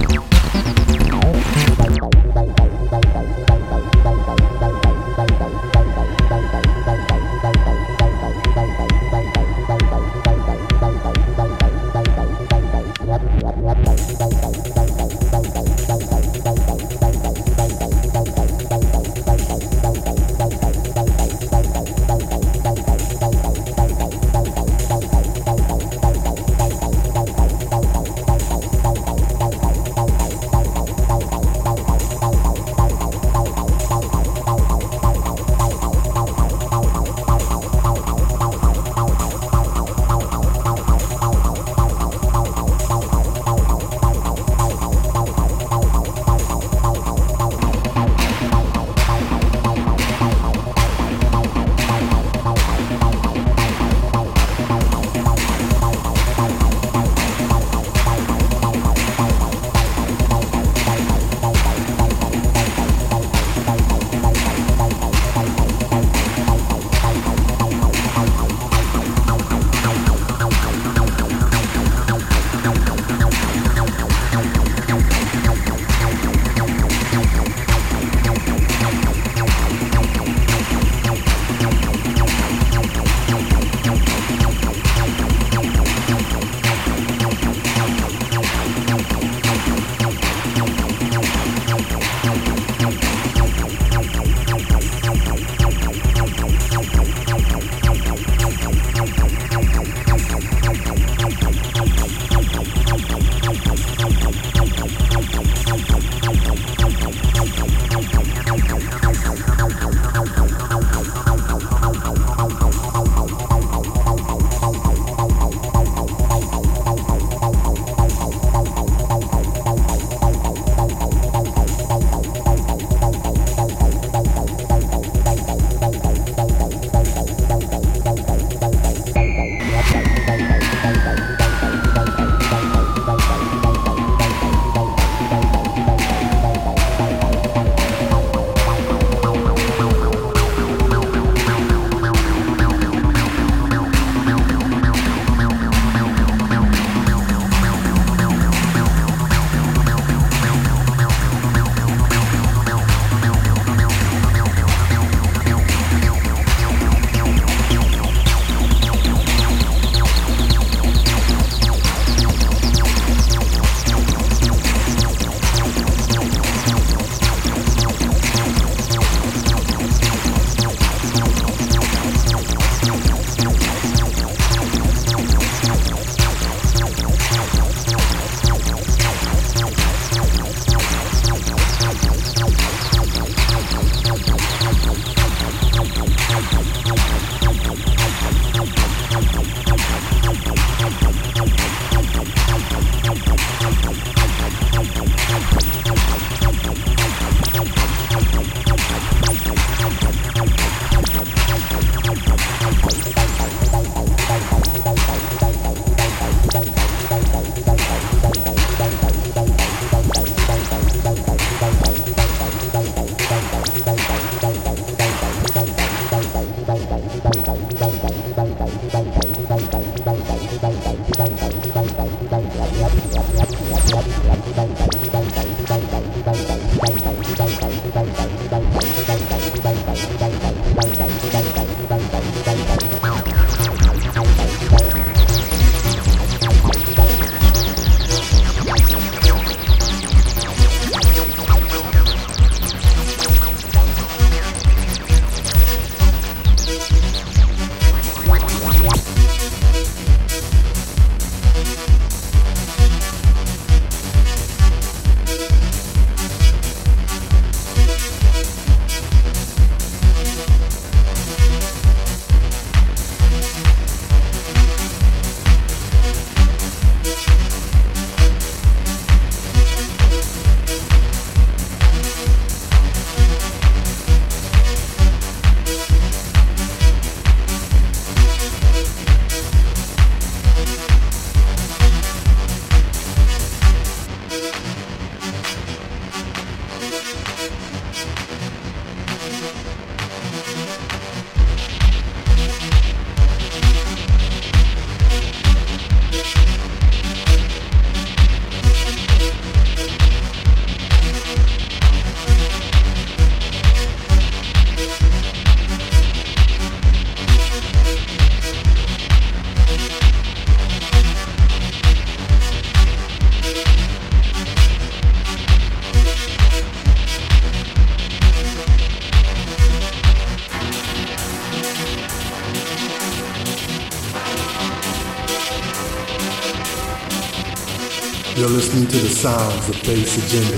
Listening 328.56 328.86
to 328.86 328.96
the 328.96 329.08
sounds 329.10 329.68
of 329.68 329.74
Bass 329.82 330.16
Agenda. 330.16 330.56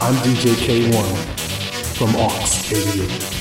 I'm 0.00 0.14
DJ 0.24 0.54
K1 0.54 1.94
from 1.94 2.16
Ox 2.16 2.72
88. 2.72 3.35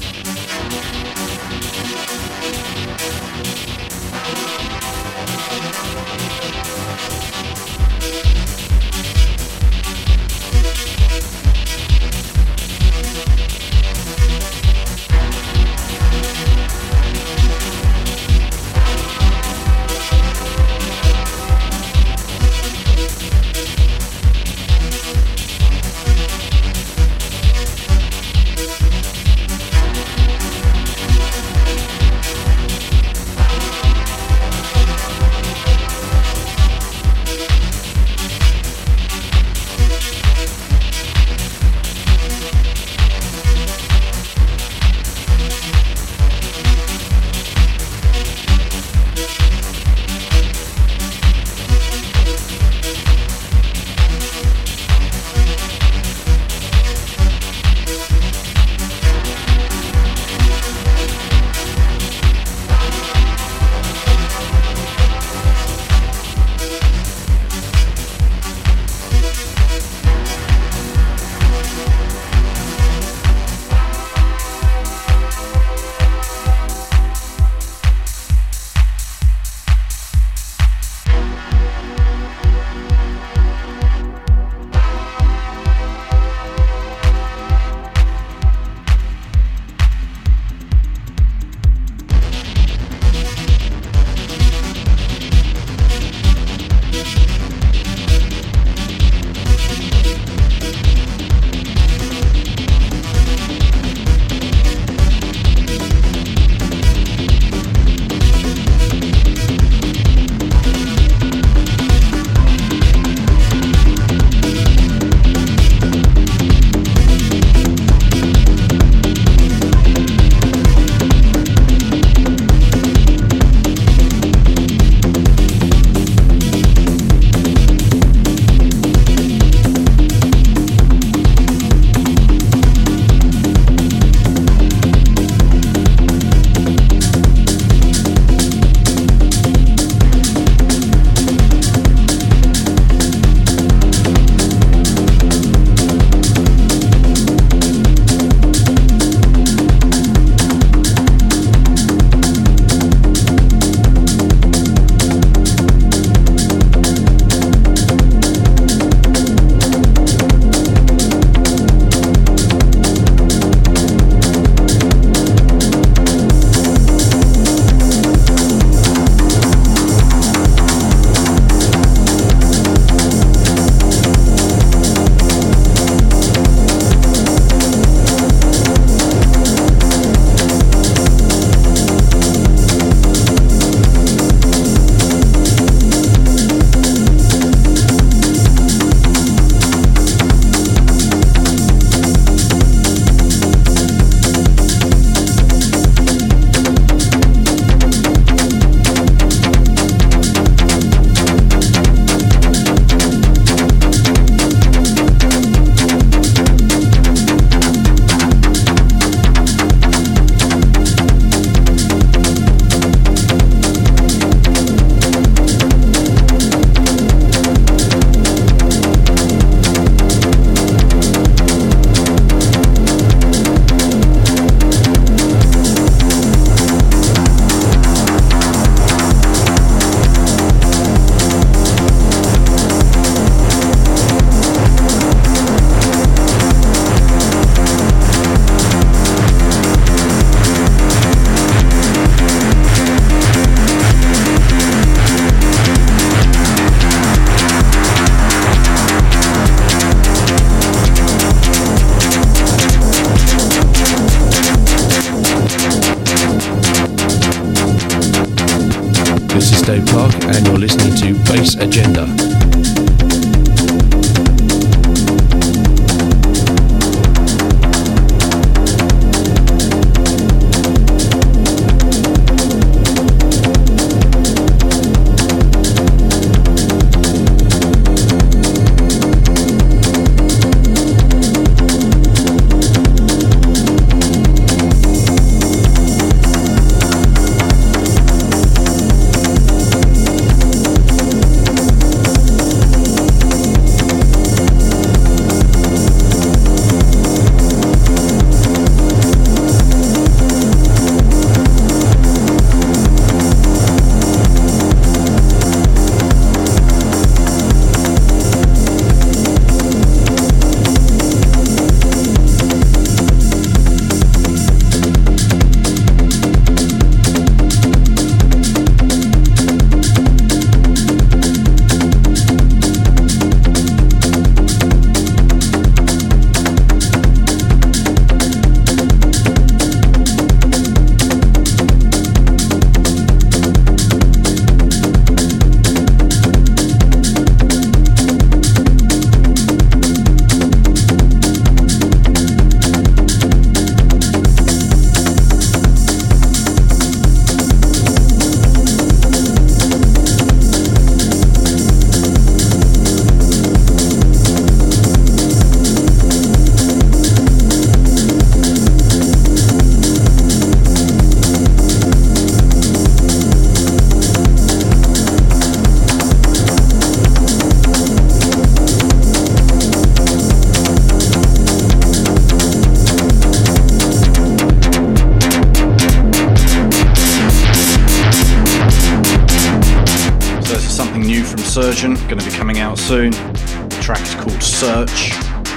Soon. 382.85 383.09
The 383.09 383.79
track 383.81 384.01
is 384.01 384.13
called 384.13 384.43
Search. 384.43 385.09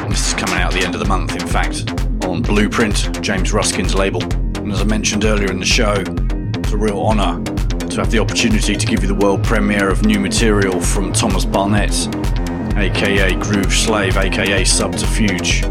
This 0.09 0.29
is 0.29 0.33
coming 0.33 0.55
out 0.55 0.73
at 0.73 0.81
the 0.81 0.83
end 0.83 0.95
of 0.95 1.01
the 1.01 1.07
month, 1.07 1.35
in 1.35 1.47
fact, 1.47 1.85
on 2.25 2.41
Blueprint, 2.41 3.23
James 3.23 3.53
Ruskin's 3.53 3.95
label. 3.95 4.23
And 4.23 4.73
as 4.73 4.81
I 4.81 4.85
mentioned 4.85 5.27
earlier 5.27 5.51
in 5.51 5.61
the 5.61 5.67
show, 5.67 5.93
it's 5.93 6.73
a 6.73 6.77
real 6.79 6.99
honour 6.99 7.45
to 7.45 7.97
have 7.97 8.11
the 8.11 8.19
opportunity 8.19 8.75
to 8.75 8.87
give 8.87 9.03
you 9.03 9.09
the 9.09 9.15
world 9.15 9.45
premiere 9.45 9.91
of 9.91 10.07
new 10.07 10.19
material 10.19 10.81
from 10.81 11.13
Thomas 11.13 11.45
Barnett, 11.45 11.93
aka 12.79 13.35
Groove 13.35 13.75
Slave, 13.75 14.17
aka 14.17 14.65
Subterfuge, 14.65 15.65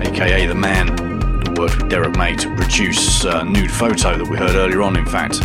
aka 0.00 0.46
The 0.46 0.54
Man, 0.54 0.96
who 0.96 1.60
worked 1.60 1.76
with 1.76 1.90
Derrick 1.90 2.16
May 2.16 2.36
to 2.36 2.56
produce 2.56 3.26
uh, 3.26 3.42
Nude 3.42 3.70
Photo 3.70 4.16
that 4.16 4.26
we 4.26 4.38
heard 4.38 4.54
earlier 4.54 4.80
on, 4.80 4.96
in 4.96 5.04
fact. 5.04 5.42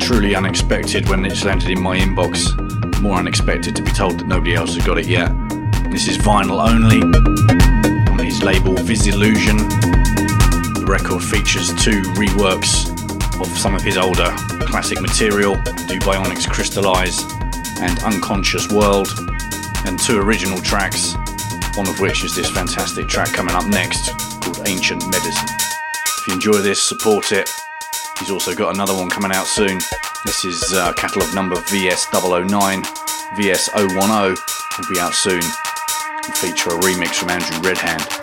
Truly 0.00 0.34
unexpected 0.34 1.08
when 1.08 1.24
it 1.24 1.44
landed 1.44 1.70
in 1.70 1.80
my 1.80 1.96
inbox. 1.96 2.59
More 3.00 3.16
unexpected 3.16 3.74
to 3.76 3.82
be 3.82 3.90
told 3.92 4.20
that 4.20 4.26
nobody 4.26 4.54
else 4.54 4.74
has 4.74 4.84
got 4.84 4.98
it 4.98 5.06
yet. 5.06 5.32
This 5.90 6.06
is 6.06 6.18
vinyl 6.18 6.60
only 6.60 7.00
on 8.10 8.18
his 8.18 8.42
label 8.42 8.74
Visillusion. 8.74 9.56
The 9.56 10.84
record 10.86 11.22
features 11.22 11.68
two 11.82 12.02
reworks 12.12 12.90
of 13.40 13.46
some 13.56 13.74
of 13.74 13.80
his 13.80 13.96
older 13.96 14.30
classic 14.66 15.00
material, 15.00 15.54
Do 15.54 15.98
Bionics 16.00 16.46
Crystallize 16.46 17.24
and 17.80 17.98
Unconscious 18.02 18.70
World, 18.70 19.08
and 19.86 19.98
two 19.98 20.20
original 20.20 20.60
tracks, 20.60 21.14
one 21.76 21.88
of 21.88 22.00
which 22.00 22.22
is 22.22 22.36
this 22.36 22.50
fantastic 22.50 23.08
track 23.08 23.32
coming 23.32 23.54
up 23.54 23.66
next 23.66 24.10
called 24.42 24.68
Ancient 24.68 25.02
Medicine. 25.10 25.48
If 26.18 26.26
you 26.26 26.34
enjoy 26.34 26.58
this, 26.58 26.82
support 26.82 27.32
it. 27.32 27.48
He's 28.18 28.30
also 28.30 28.54
got 28.54 28.74
another 28.74 28.94
one 28.94 29.08
coming 29.08 29.32
out 29.32 29.46
soon. 29.46 29.78
This 30.22 30.44
is 30.44 30.74
uh, 30.74 30.92
catalogue 30.92 31.34
number 31.34 31.56
VS009, 31.56 32.82
VS010, 33.36 34.78
will 34.78 34.94
be 34.94 35.00
out 35.00 35.14
soon 35.14 35.40
and 35.40 36.36
feature 36.36 36.70
a 36.70 36.78
remix 36.80 37.14
from 37.14 37.30
Andrew 37.30 37.56
Redhand. 37.62 38.19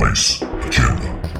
Base 0.00 0.42
agenda. 0.66 1.39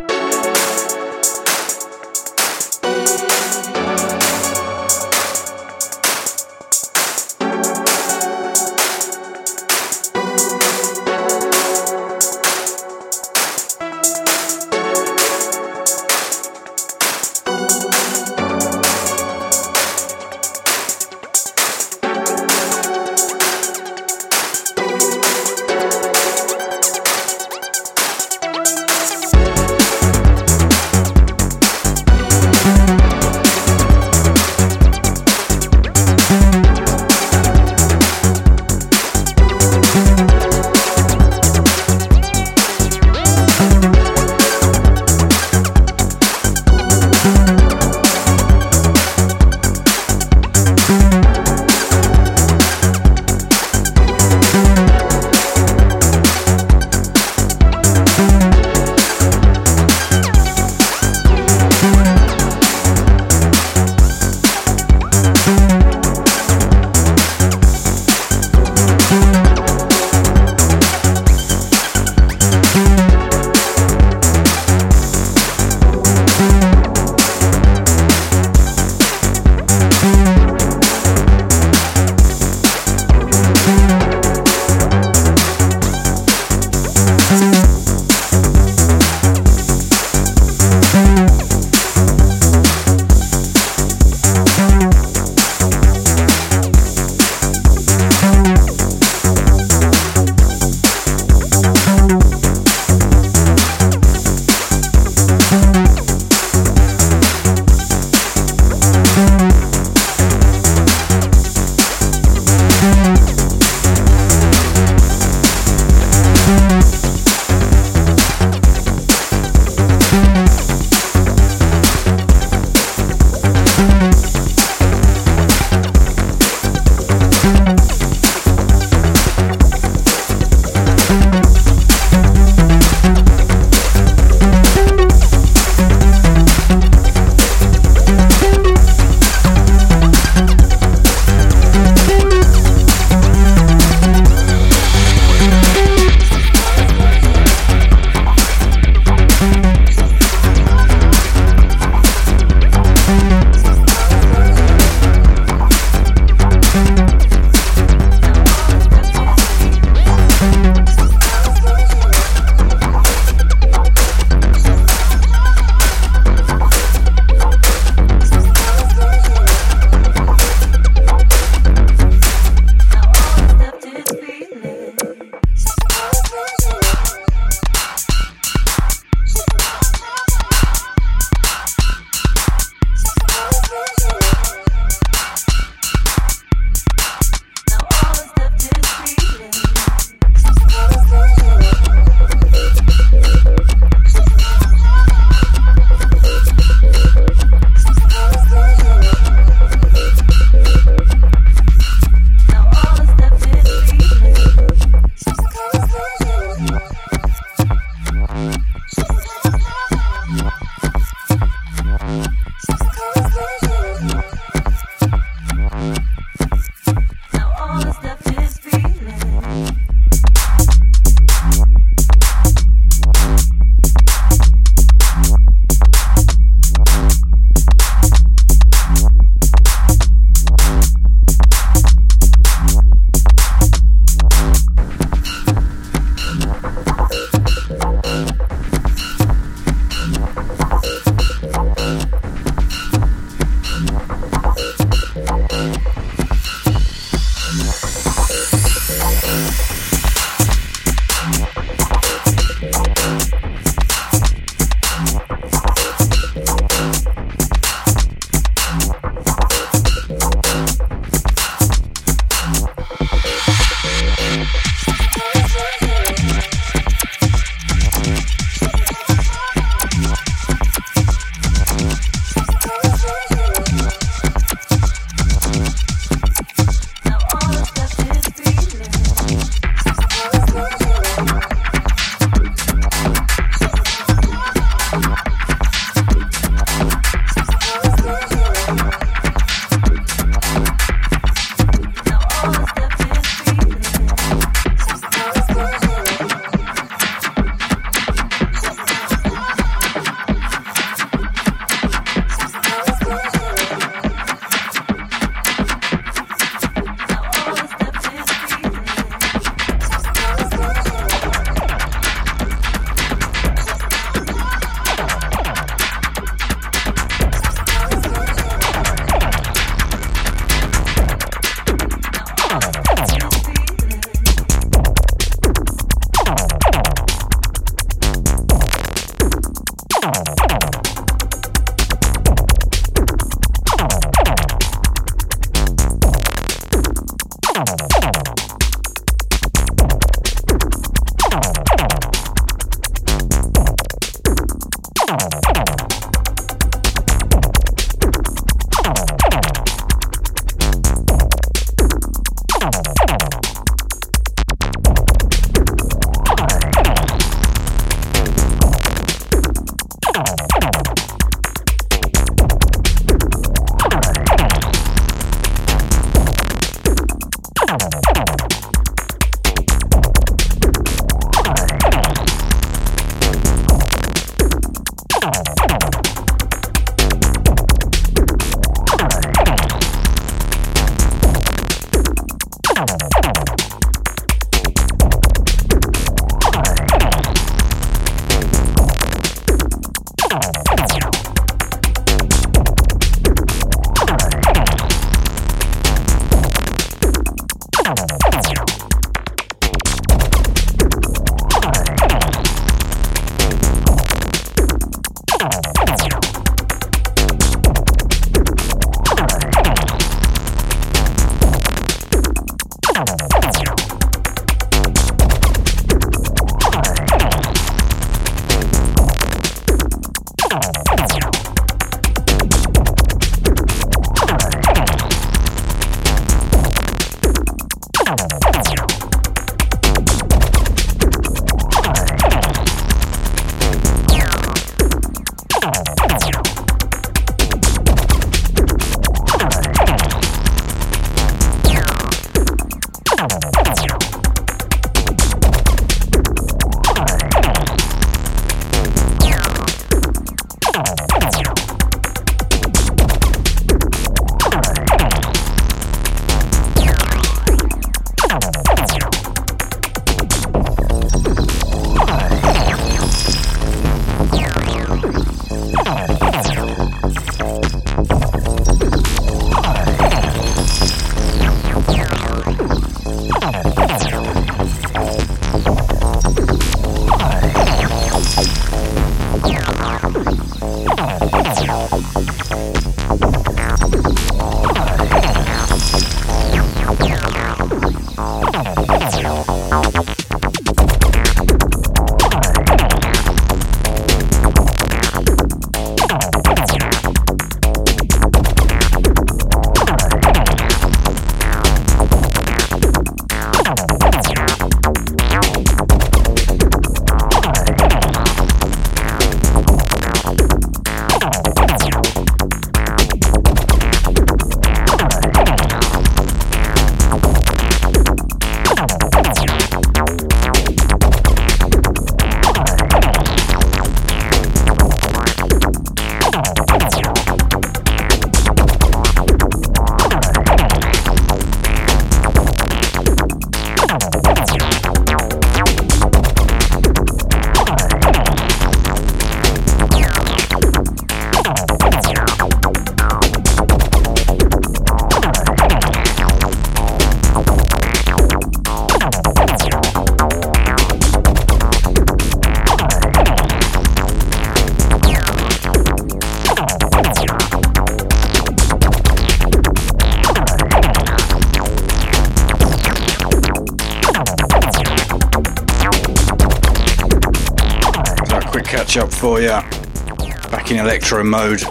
Electro 571.11 571.29
mode. 571.29 571.61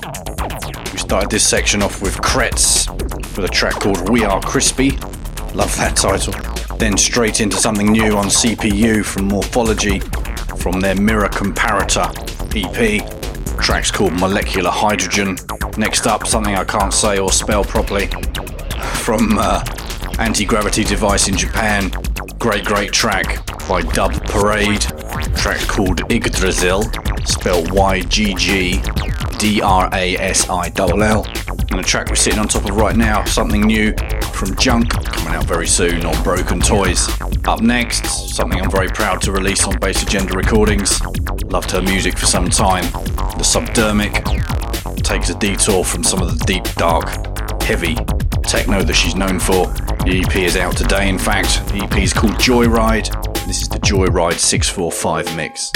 We 0.93 0.99
started 0.99 1.31
this 1.31 1.49
section 1.49 1.81
off 1.81 2.03
with 2.03 2.15
Kretz 2.17 2.91
with 3.35 3.47
a 3.47 3.49
track 3.49 3.73
called 3.73 4.11
We 4.11 4.23
Are 4.23 4.39
Crispy. 4.39 4.91
Love 5.55 5.75
that 5.79 5.97
title. 5.97 6.35
Then 6.77 6.99
straight 6.99 7.41
into 7.41 7.57
something 7.57 7.91
new 7.91 8.19
on 8.19 8.27
CPU 8.27 9.03
from 9.03 9.29
Morphology 9.29 10.01
from 10.59 10.81
their 10.81 10.95
Mirror 10.95 11.29
Comparator 11.29 12.11
EP. 12.55 13.01
Track's 13.63 13.91
called 13.91 14.13
Molecular 14.21 14.71
Hydrogen. 14.71 15.39
Next 15.79 16.07
up, 16.07 16.27
something 16.27 16.55
I 16.55 16.65
can't 16.65 16.93
say 16.93 17.19
or 17.19 17.33
spell 17.33 17.65
properly 17.65 18.09
from 18.97 19.39
uh, 19.39 19.65
Anti 20.19 20.45
Gravity 20.45 20.85
Device 20.85 21.29
in 21.29 21.37
Japan. 21.37 21.91
Great, 22.39 22.67
great 22.67 22.93
track 22.93 23.47
by 23.67 23.81
Dub 23.81 24.13
Parade. 24.27 24.83
Track 25.35 25.61
called 25.67 26.03
Yggdrasil, 26.13 26.83
spelled 27.25 27.71
Y 27.73 28.01
G 28.03 28.35
G 28.35 28.83
D 29.41 29.63
R 29.63 29.89
A 29.95 30.17
S 30.19 30.51
I 30.51 30.71
L 30.77 31.03
L. 31.03 31.25
And 31.25 31.79
the 31.79 31.83
track 31.83 32.11
we're 32.11 32.15
sitting 32.15 32.39
on 32.39 32.47
top 32.47 32.69
of 32.69 32.77
right 32.77 32.95
now, 32.95 33.25
something 33.25 33.63
new 33.63 33.95
from 34.35 34.55
Junk, 34.57 34.91
coming 34.91 35.33
out 35.33 35.47
very 35.47 35.67
soon 35.67 36.05
on 36.05 36.23
Broken 36.23 36.61
Toys. 36.61 37.09
Up 37.47 37.63
next, 37.63 38.05
something 38.37 38.61
I'm 38.61 38.71
very 38.71 38.89
proud 38.89 39.23
to 39.23 39.33
release 39.33 39.67
on 39.67 39.79
Bass 39.79 40.03
Agenda 40.03 40.35
Recordings. 40.35 41.01
Loved 41.45 41.71
her 41.71 41.81
music 41.81 42.19
for 42.19 42.27
some 42.27 42.51
time. 42.51 42.85
The 42.93 43.45
Subdermic 43.45 45.03
takes 45.03 45.31
a 45.31 45.35
detour 45.39 45.87
from 45.87 46.05
some 46.05 46.21
of 46.21 46.39
the 46.39 46.45
deep, 46.45 46.65
dark, 46.75 47.09
heavy 47.63 47.95
techno 48.43 48.83
that 48.83 48.95
she's 48.95 49.15
known 49.15 49.39
for. 49.39 49.69
The 50.05 50.23
EP 50.23 50.37
is 50.37 50.59
out 50.59 50.77
today, 50.77 51.09
in 51.09 51.19
fact. 51.19 51.67
The 51.69 51.83
EP 51.83 51.97
is 51.97 52.13
called 52.13 52.35
Joyride. 52.35 53.09
This 53.47 53.63
is 53.63 53.69
the 53.69 53.79
Joyride 53.79 54.39
645 54.39 55.35
mix. 55.35 55.73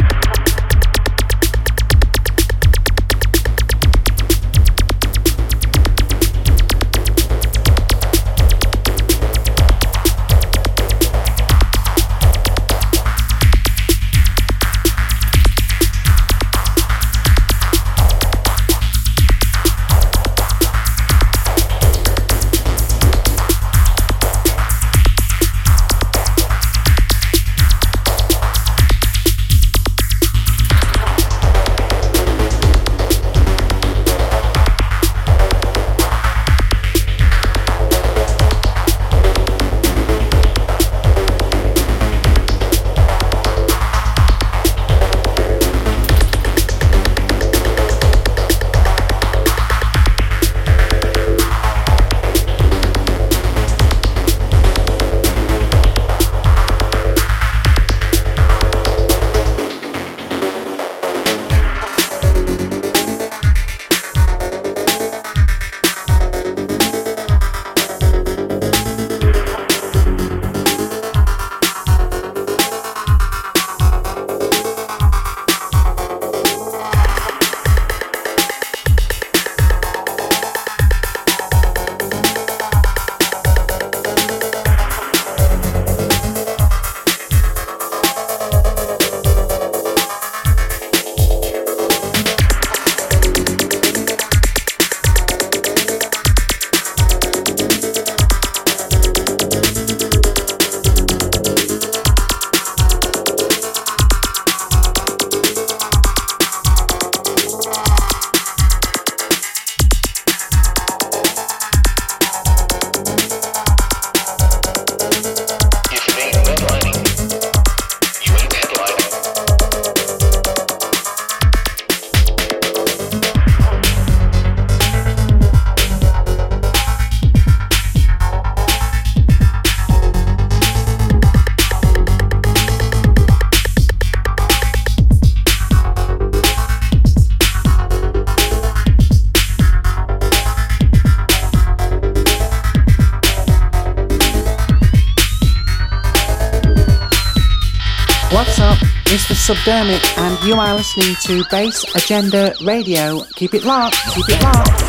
Subdermic, 149.64 150.18
and 150.18 150.44
you 150.46 150.56
are 150.56 150.74
listening 150.74 151.16
to 151.22 151.42
Bass 151.50 151.84
Agenda 151.94 152.54
Radio. 152.64 153.24
Keep 153.34 153.54
it 153.54 153.64
locked, 153.64 153.96
keep 154.14 154.28
it 154.28 154.42
locked, 154.42 154.83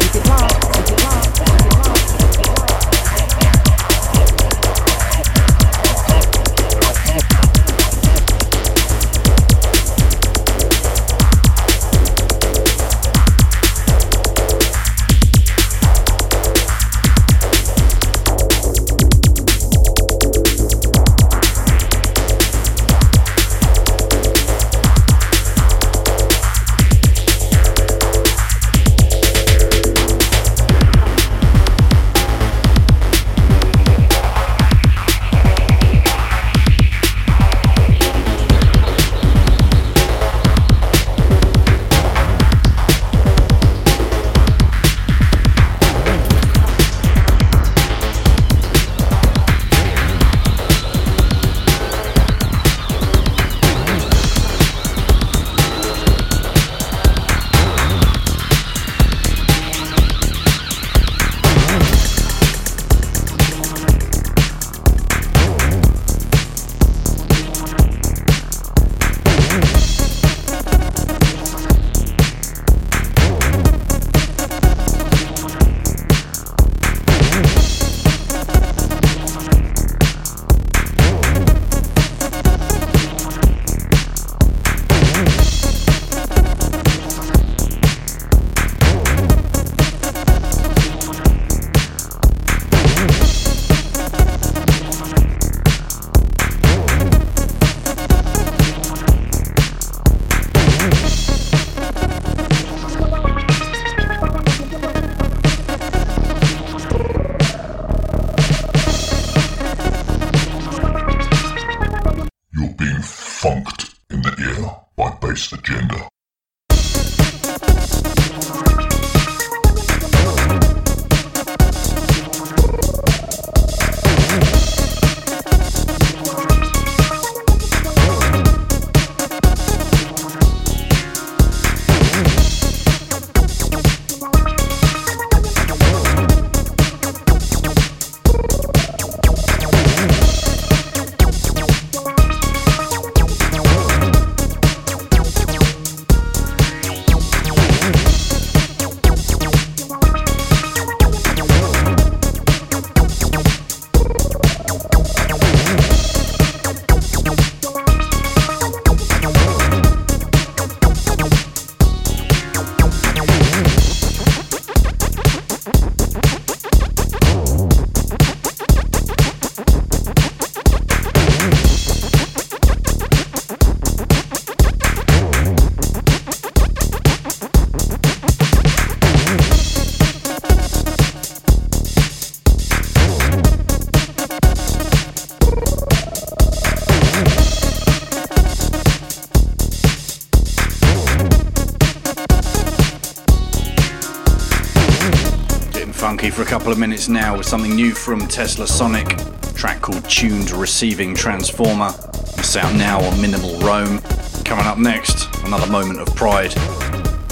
for 196.36 196.41
a 196.41 196.45
couple 196.45 196.70
of 196.70 196.78
minutes 196.78 197.07
now 197.07 197.38
with 197.38 197.45
something 197.45 197.74
new 197.74 197.94
from 197.94 198.20
Tesla 198.28 198.68
Sonic, 198.68 199.07
track 199.53 199.80
called 199.80 200.03
Tuned 200.10 200.52
Receiving 200.52 201.16
Transformer. 201.16 201.94
It's 202.38 202.57
out 202.57 202.76
now 202.76 202.99
on 202.99 203.22
Minimal 203.22 203.57
Rome. 203.60 203.99
Coming 204.44 204.66
up 204.66 204.78
next, 204.78 205.34
another 205.45 205.66
moment 205.72 206.02
of 206.02 206.14
pride 206.14 206.53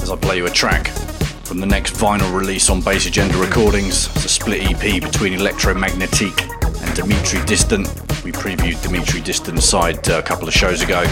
as 0.02 0.10
I 0.10 0.16
play 0.16 0.38
you 0.38 0.46
a 0.46 0.50
track 0.50 0.88
from 1.44 1.60
the 1.60 1.66
next 1.66 1.96
vinyl 1.96 2.34
release 2.34 2.70
on 2.70 2.80
Bass 2.80 3.06
Agenda 3.06 3.38
Recordings. 3.38 4.08
It's 4.16 4.24
a 4.24 4.30
split 4.30 4.72
EP 4.72 5.04
between 5.04 5.34
Electromagnetique 5.34 6.42
and 6.82 6.96
Dimitri 6.96 7.44
Distant. 7.44 7.90
We 8.24 8.32
previewed 8.32 8.82
Dimitri 8.82 9.20
Distant's 9.20 9.66
side 9.66 10.10
uh, 10.10 10.20
a 10.20 10.24
couple 10.24 10.48
of 10.48 10.54
shows 10.54 10.82
ago. 10.82 11.04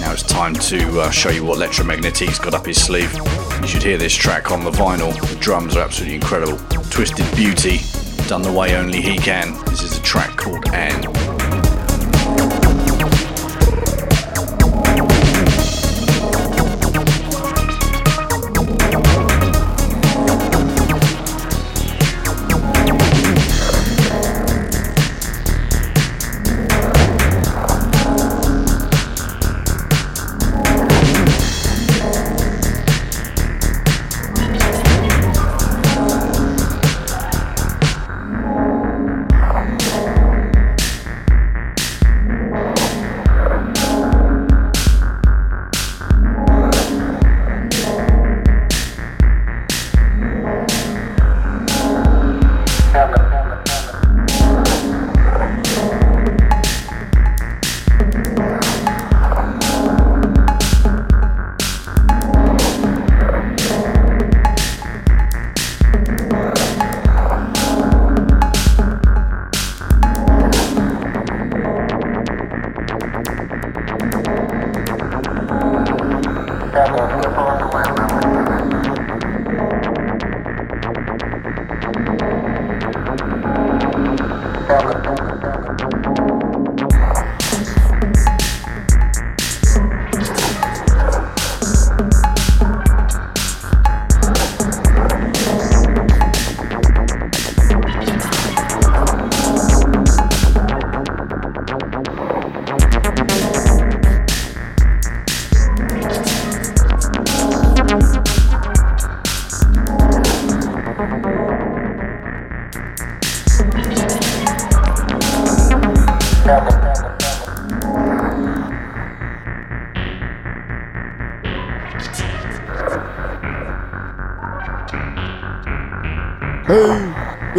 Now 0.00 0.12
it's 0.12 0.24
time 0.24 0.54
to 0.54 1.02
uh, 1.02 1.10
show 1.10 1.30
you 1.30 1.44
what 1.44 1.58
Electromagnetique's 1.58 2.40
got 2.40 2.54
up 2.54 2.66
his 2.66 2.82
sleeve. 2.82 3.14
You 3.60 3.68
should 3.68 3.84
hear 3.84 3.98
this 3.98 4.16
track 4.16 4.50
on 4.50 4.64
the 4.64 4.72
vinyl. 4.72 5.14
The 5.28 5.36
drums 5.36 5.76
are 5.76 5.84
absolutely 5.84 6.16
incredible. 6.16 6.58
Twisted 6.90 7.34
Beauty, 7.34 7.80
done 8.28 8.42
the 8.42 8.52
way 8.52 8.76
only 8.76 9.00
he 9.00 9.16
can. 9.16 9.54
This 9.66 9.82
is 9.82 9.96
a 9.98 10.02
track 10.02 10.36
called 10.36 10.68
Anne. 10.74 11.09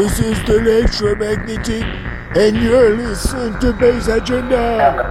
This 0.01 0.19
is 0.19 0.43
the 0.45 0.57
electromagnetic, 0.57 1.83
and 2.35 2.57
you're 2.57 2.97
listening 2.97 3.59
to 3.59 3.71
Bass 3.71 4.07
Agenda. 4.07 5.10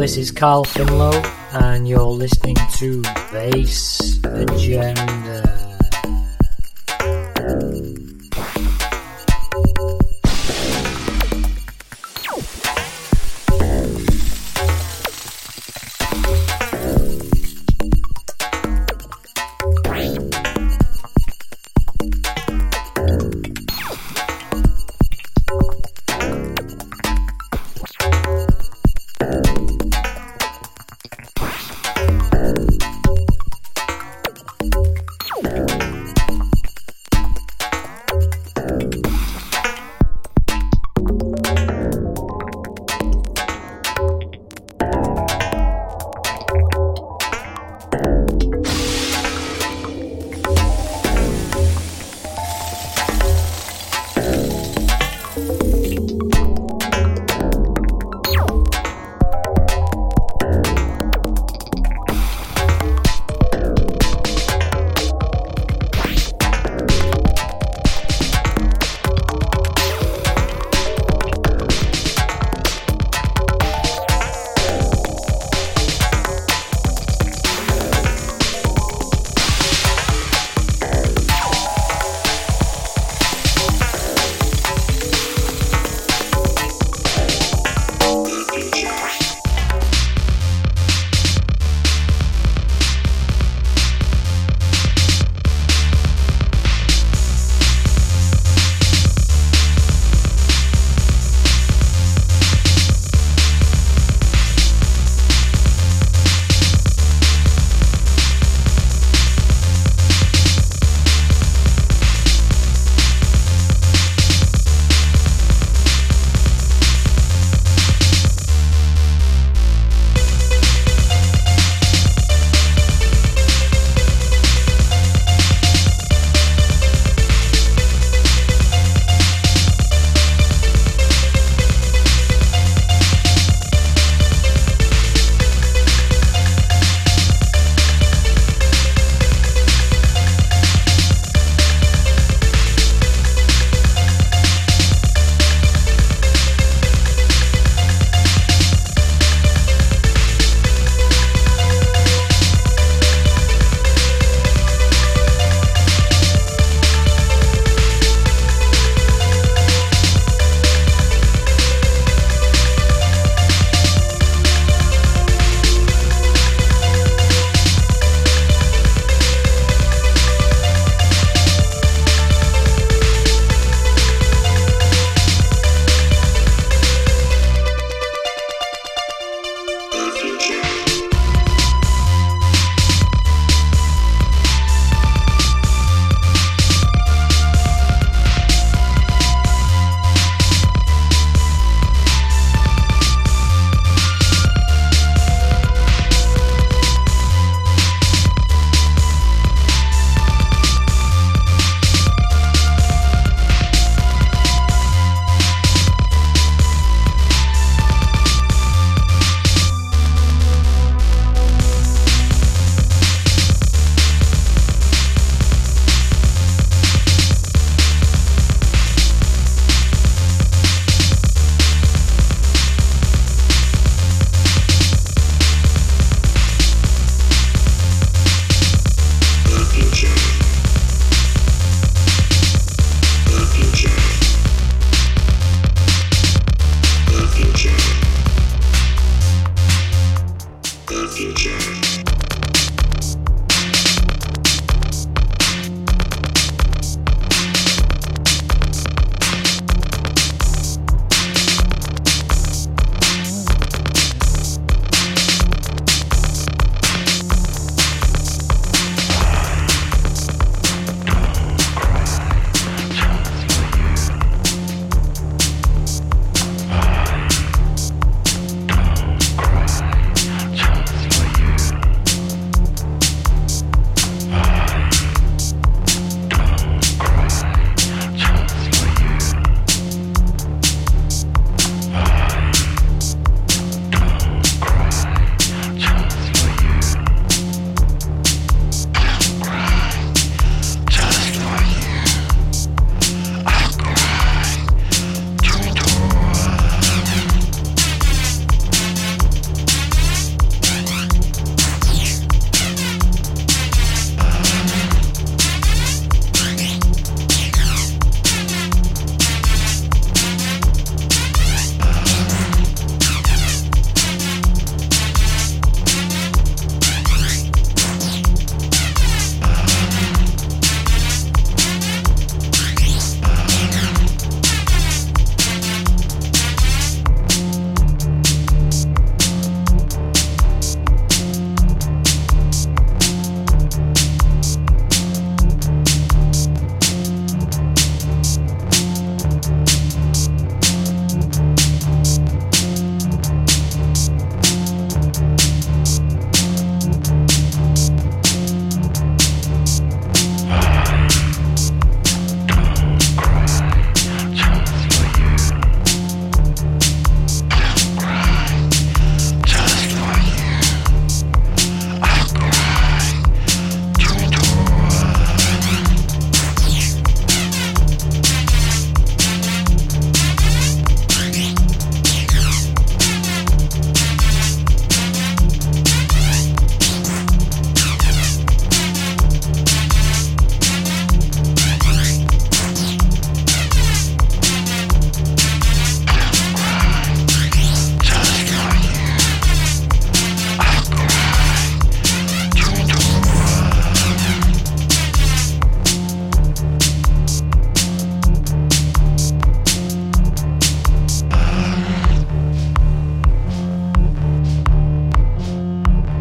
This 0.00 0.16
is 0.16 0.30
Carl 0.30 0.64
Finlow, 0.64 1.12
and 1.52 1.86
you're 1.86 2.00
listening 2.00 2.56
to 2.78 3.02
Bass 3.30 4.18
Agenda. 4.24 5.39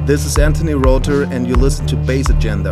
This 0.10 0.26
is 0.26 0.40
Anthony 0.40 0.74
Rother, 0.74 1.26
and 1.26 1.48
you 1.48 1.54
listen 1.54 1.86
to 1.86 1.96
Bass 1.96 2.32
Agenda. 2.32 2.72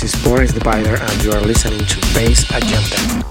This 0.00 0.14
is 0.14 0.24
Boris 0.24 0.50
Divider, 0.54 0.96
and 0.96 1.22
you 1.22 1.30
are 1.30 1.42
listening 1.42 1.84
to 1.84 2.00
Bass 2.14 2.50
Agenda. 2.50 3.29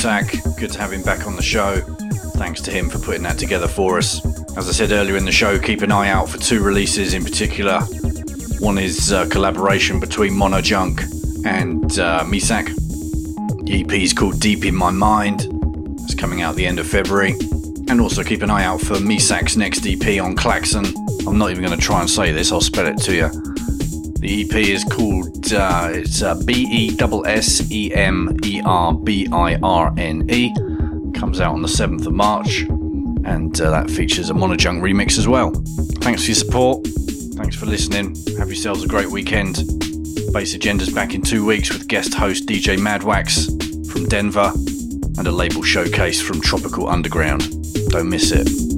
Misak. 0.00 0.56
Good 0.56 0.72
to 0.72 0.78
have 0.78 0.94
him 0.94 1.02
back 1.02 1.26
on 1.26 1.36
the 1.36 1.42
show. 1.42 1.82
Thanks 2.36 2.62
to 2.62 2.70
him 2.70 2.88
for 2.88 2.98
putting 2.98 3.22
that 3.24 3.36
together 3.36 3.68
for 3.68 3.98
us. 3.98 4.24
As 4.56 4.66
I 4.66 4.72
said 4.72 4.92
earlier 4.92 5.18
in 5.18 5.26
the 5.26 5.32
show, 5.32 5.58
keep 5.58 5.82
an 5.82 5.92
eye 5.92 6.08
out 6.08 6.30
for 6.30 6.38
two 6.38 6.62
releases 6.62 7.12
in 7.12 7.22
particular. 7.22 7.80
One 8.60 8.78
is 8.78 9.12
a 9.12 9.28
collaboration 9.28 10.00
between 10.00 10.32
Mono 10.32 10.62
Junk 10.62 11.02
and 11.44 11.84
uh, 11.98 12.24
Misak. 12.24 12.74
The 13.66 13.82
EP 13.82 13.92
is 13.92 14.14
called 14.14 14.40
Deep 14.40 14.64
in 14.64 14.74
My 14.74 14.90
Mind. 14.90 15.46
It's 16.04 16.14
coming 16.14 16.40
out 16.40 16.56
the 16.56 16.66
end 16.66 16.78
of 16.78 16.86
February. 16.86 17.34
And 17.88 18.00
also 18.00 18.24
keep 18.24 18.40
an 18.40 18.48
eye 18.48 18.64
out 18.64 18.80
for 18.80 18.94
Misak's 18.94 19.58
next 19.58 19.86
EP 19.86 20.18
on 20.22 20.34
Klakson. 20.34 20.94
I'm 21.26 21.36
not 21.36 21.50
even 21.50 21.62
going 21.62 21.78
to 21.78 21.84
try 21.84 22.00
and 22.00 22.08
say 22.08 22.32
this, 22.32 22.52
I'll 22.52 22.62
spell 22.62 22.86
it 22.86 22.96
to 23.02 23.14
you. 23.14 23.28
The 24.20 24.46
EP 24.46 24.54
is 24.66 24.82
called 24.84 25.29
uh, 25.52 25.88
it's 25.92 26.22
uh, 26.22 26.34
B 26.44 26.66
E 26.70 26.96
S 27.00 27.60
S 27.60 27.70
E 27.70 27.92
M 27.94 28.36
E 28.44 28.62
R 28.64 28.94
B 28.94 29.28
I 29.32 29.56
R 29.62 29.92
N 29.96 30.28
E. 30.30 30.52
Comes 31.14 31.40
out 31.40 31.52
on 31.52 31.62
the 31.62 31.68
7th 31.68 32.06
of 32.06 32.12
March, 32.12 32.60
and 33.24 33.60
uh, 33.60 33.70
that 33.70 33.90
features 33.90 34.30
a 34.30 34.34
Mono 34.34 34.56
Junk 34.56 34.82
remix 34.82 35.18
as 35.18 35.28
well. 35.28 35.50
Thanks 36.00 36.22
for 36.22 36.28
your 36.28 36.36
support. 36.36 36.86
Thanks 37.34 37.56
for 37.56 37.66
listening. 37.66 38.14
Have 38.38 38.48
yourselves 38.48 38.84
a 38.84 38.88
great 38.88 39.10
weekend. 39.10 39.56
Bass 40.32 40.54
Agenda's 40.54 40.92
back 40.92 41.14
in 41.14 41.22
two 41.22 41.44
weeks 41.44 41.72
with 41.72 41.88
guest 41.88 42.14
host 42.14 42.46
DJ 42.46 42.78
Madwax 42.78 43.46
from 43.90 44.06
Denver 44.06 44.52
and 45.18 45.26
a 45.26 45.32
label 45.32 45.62
showcase 45.62 46.20
from 46.20 46.40
Tropical 46.40 46.88
Underground. 46.88 47.48
Don't 47.90 48.08
miss 48.08 48.30
it. 48.32 48.69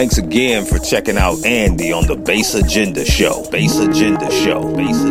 Thanks 0.00 0.16
again 0.16 0.64
for 0.64 0.78
checking 0.78 1.18
out 1.18 1.44
Andy 1.44 1.92
on 1.92 2.06
the 2.06 2.16
Bass 2.16 2.54
Agenda 2.54 3.04
Show. 3.04 3.46
Bass 3.50 3.78
Agenda 3.78 4.32
Show. 4.32 4.74
Bass 4.74 5.04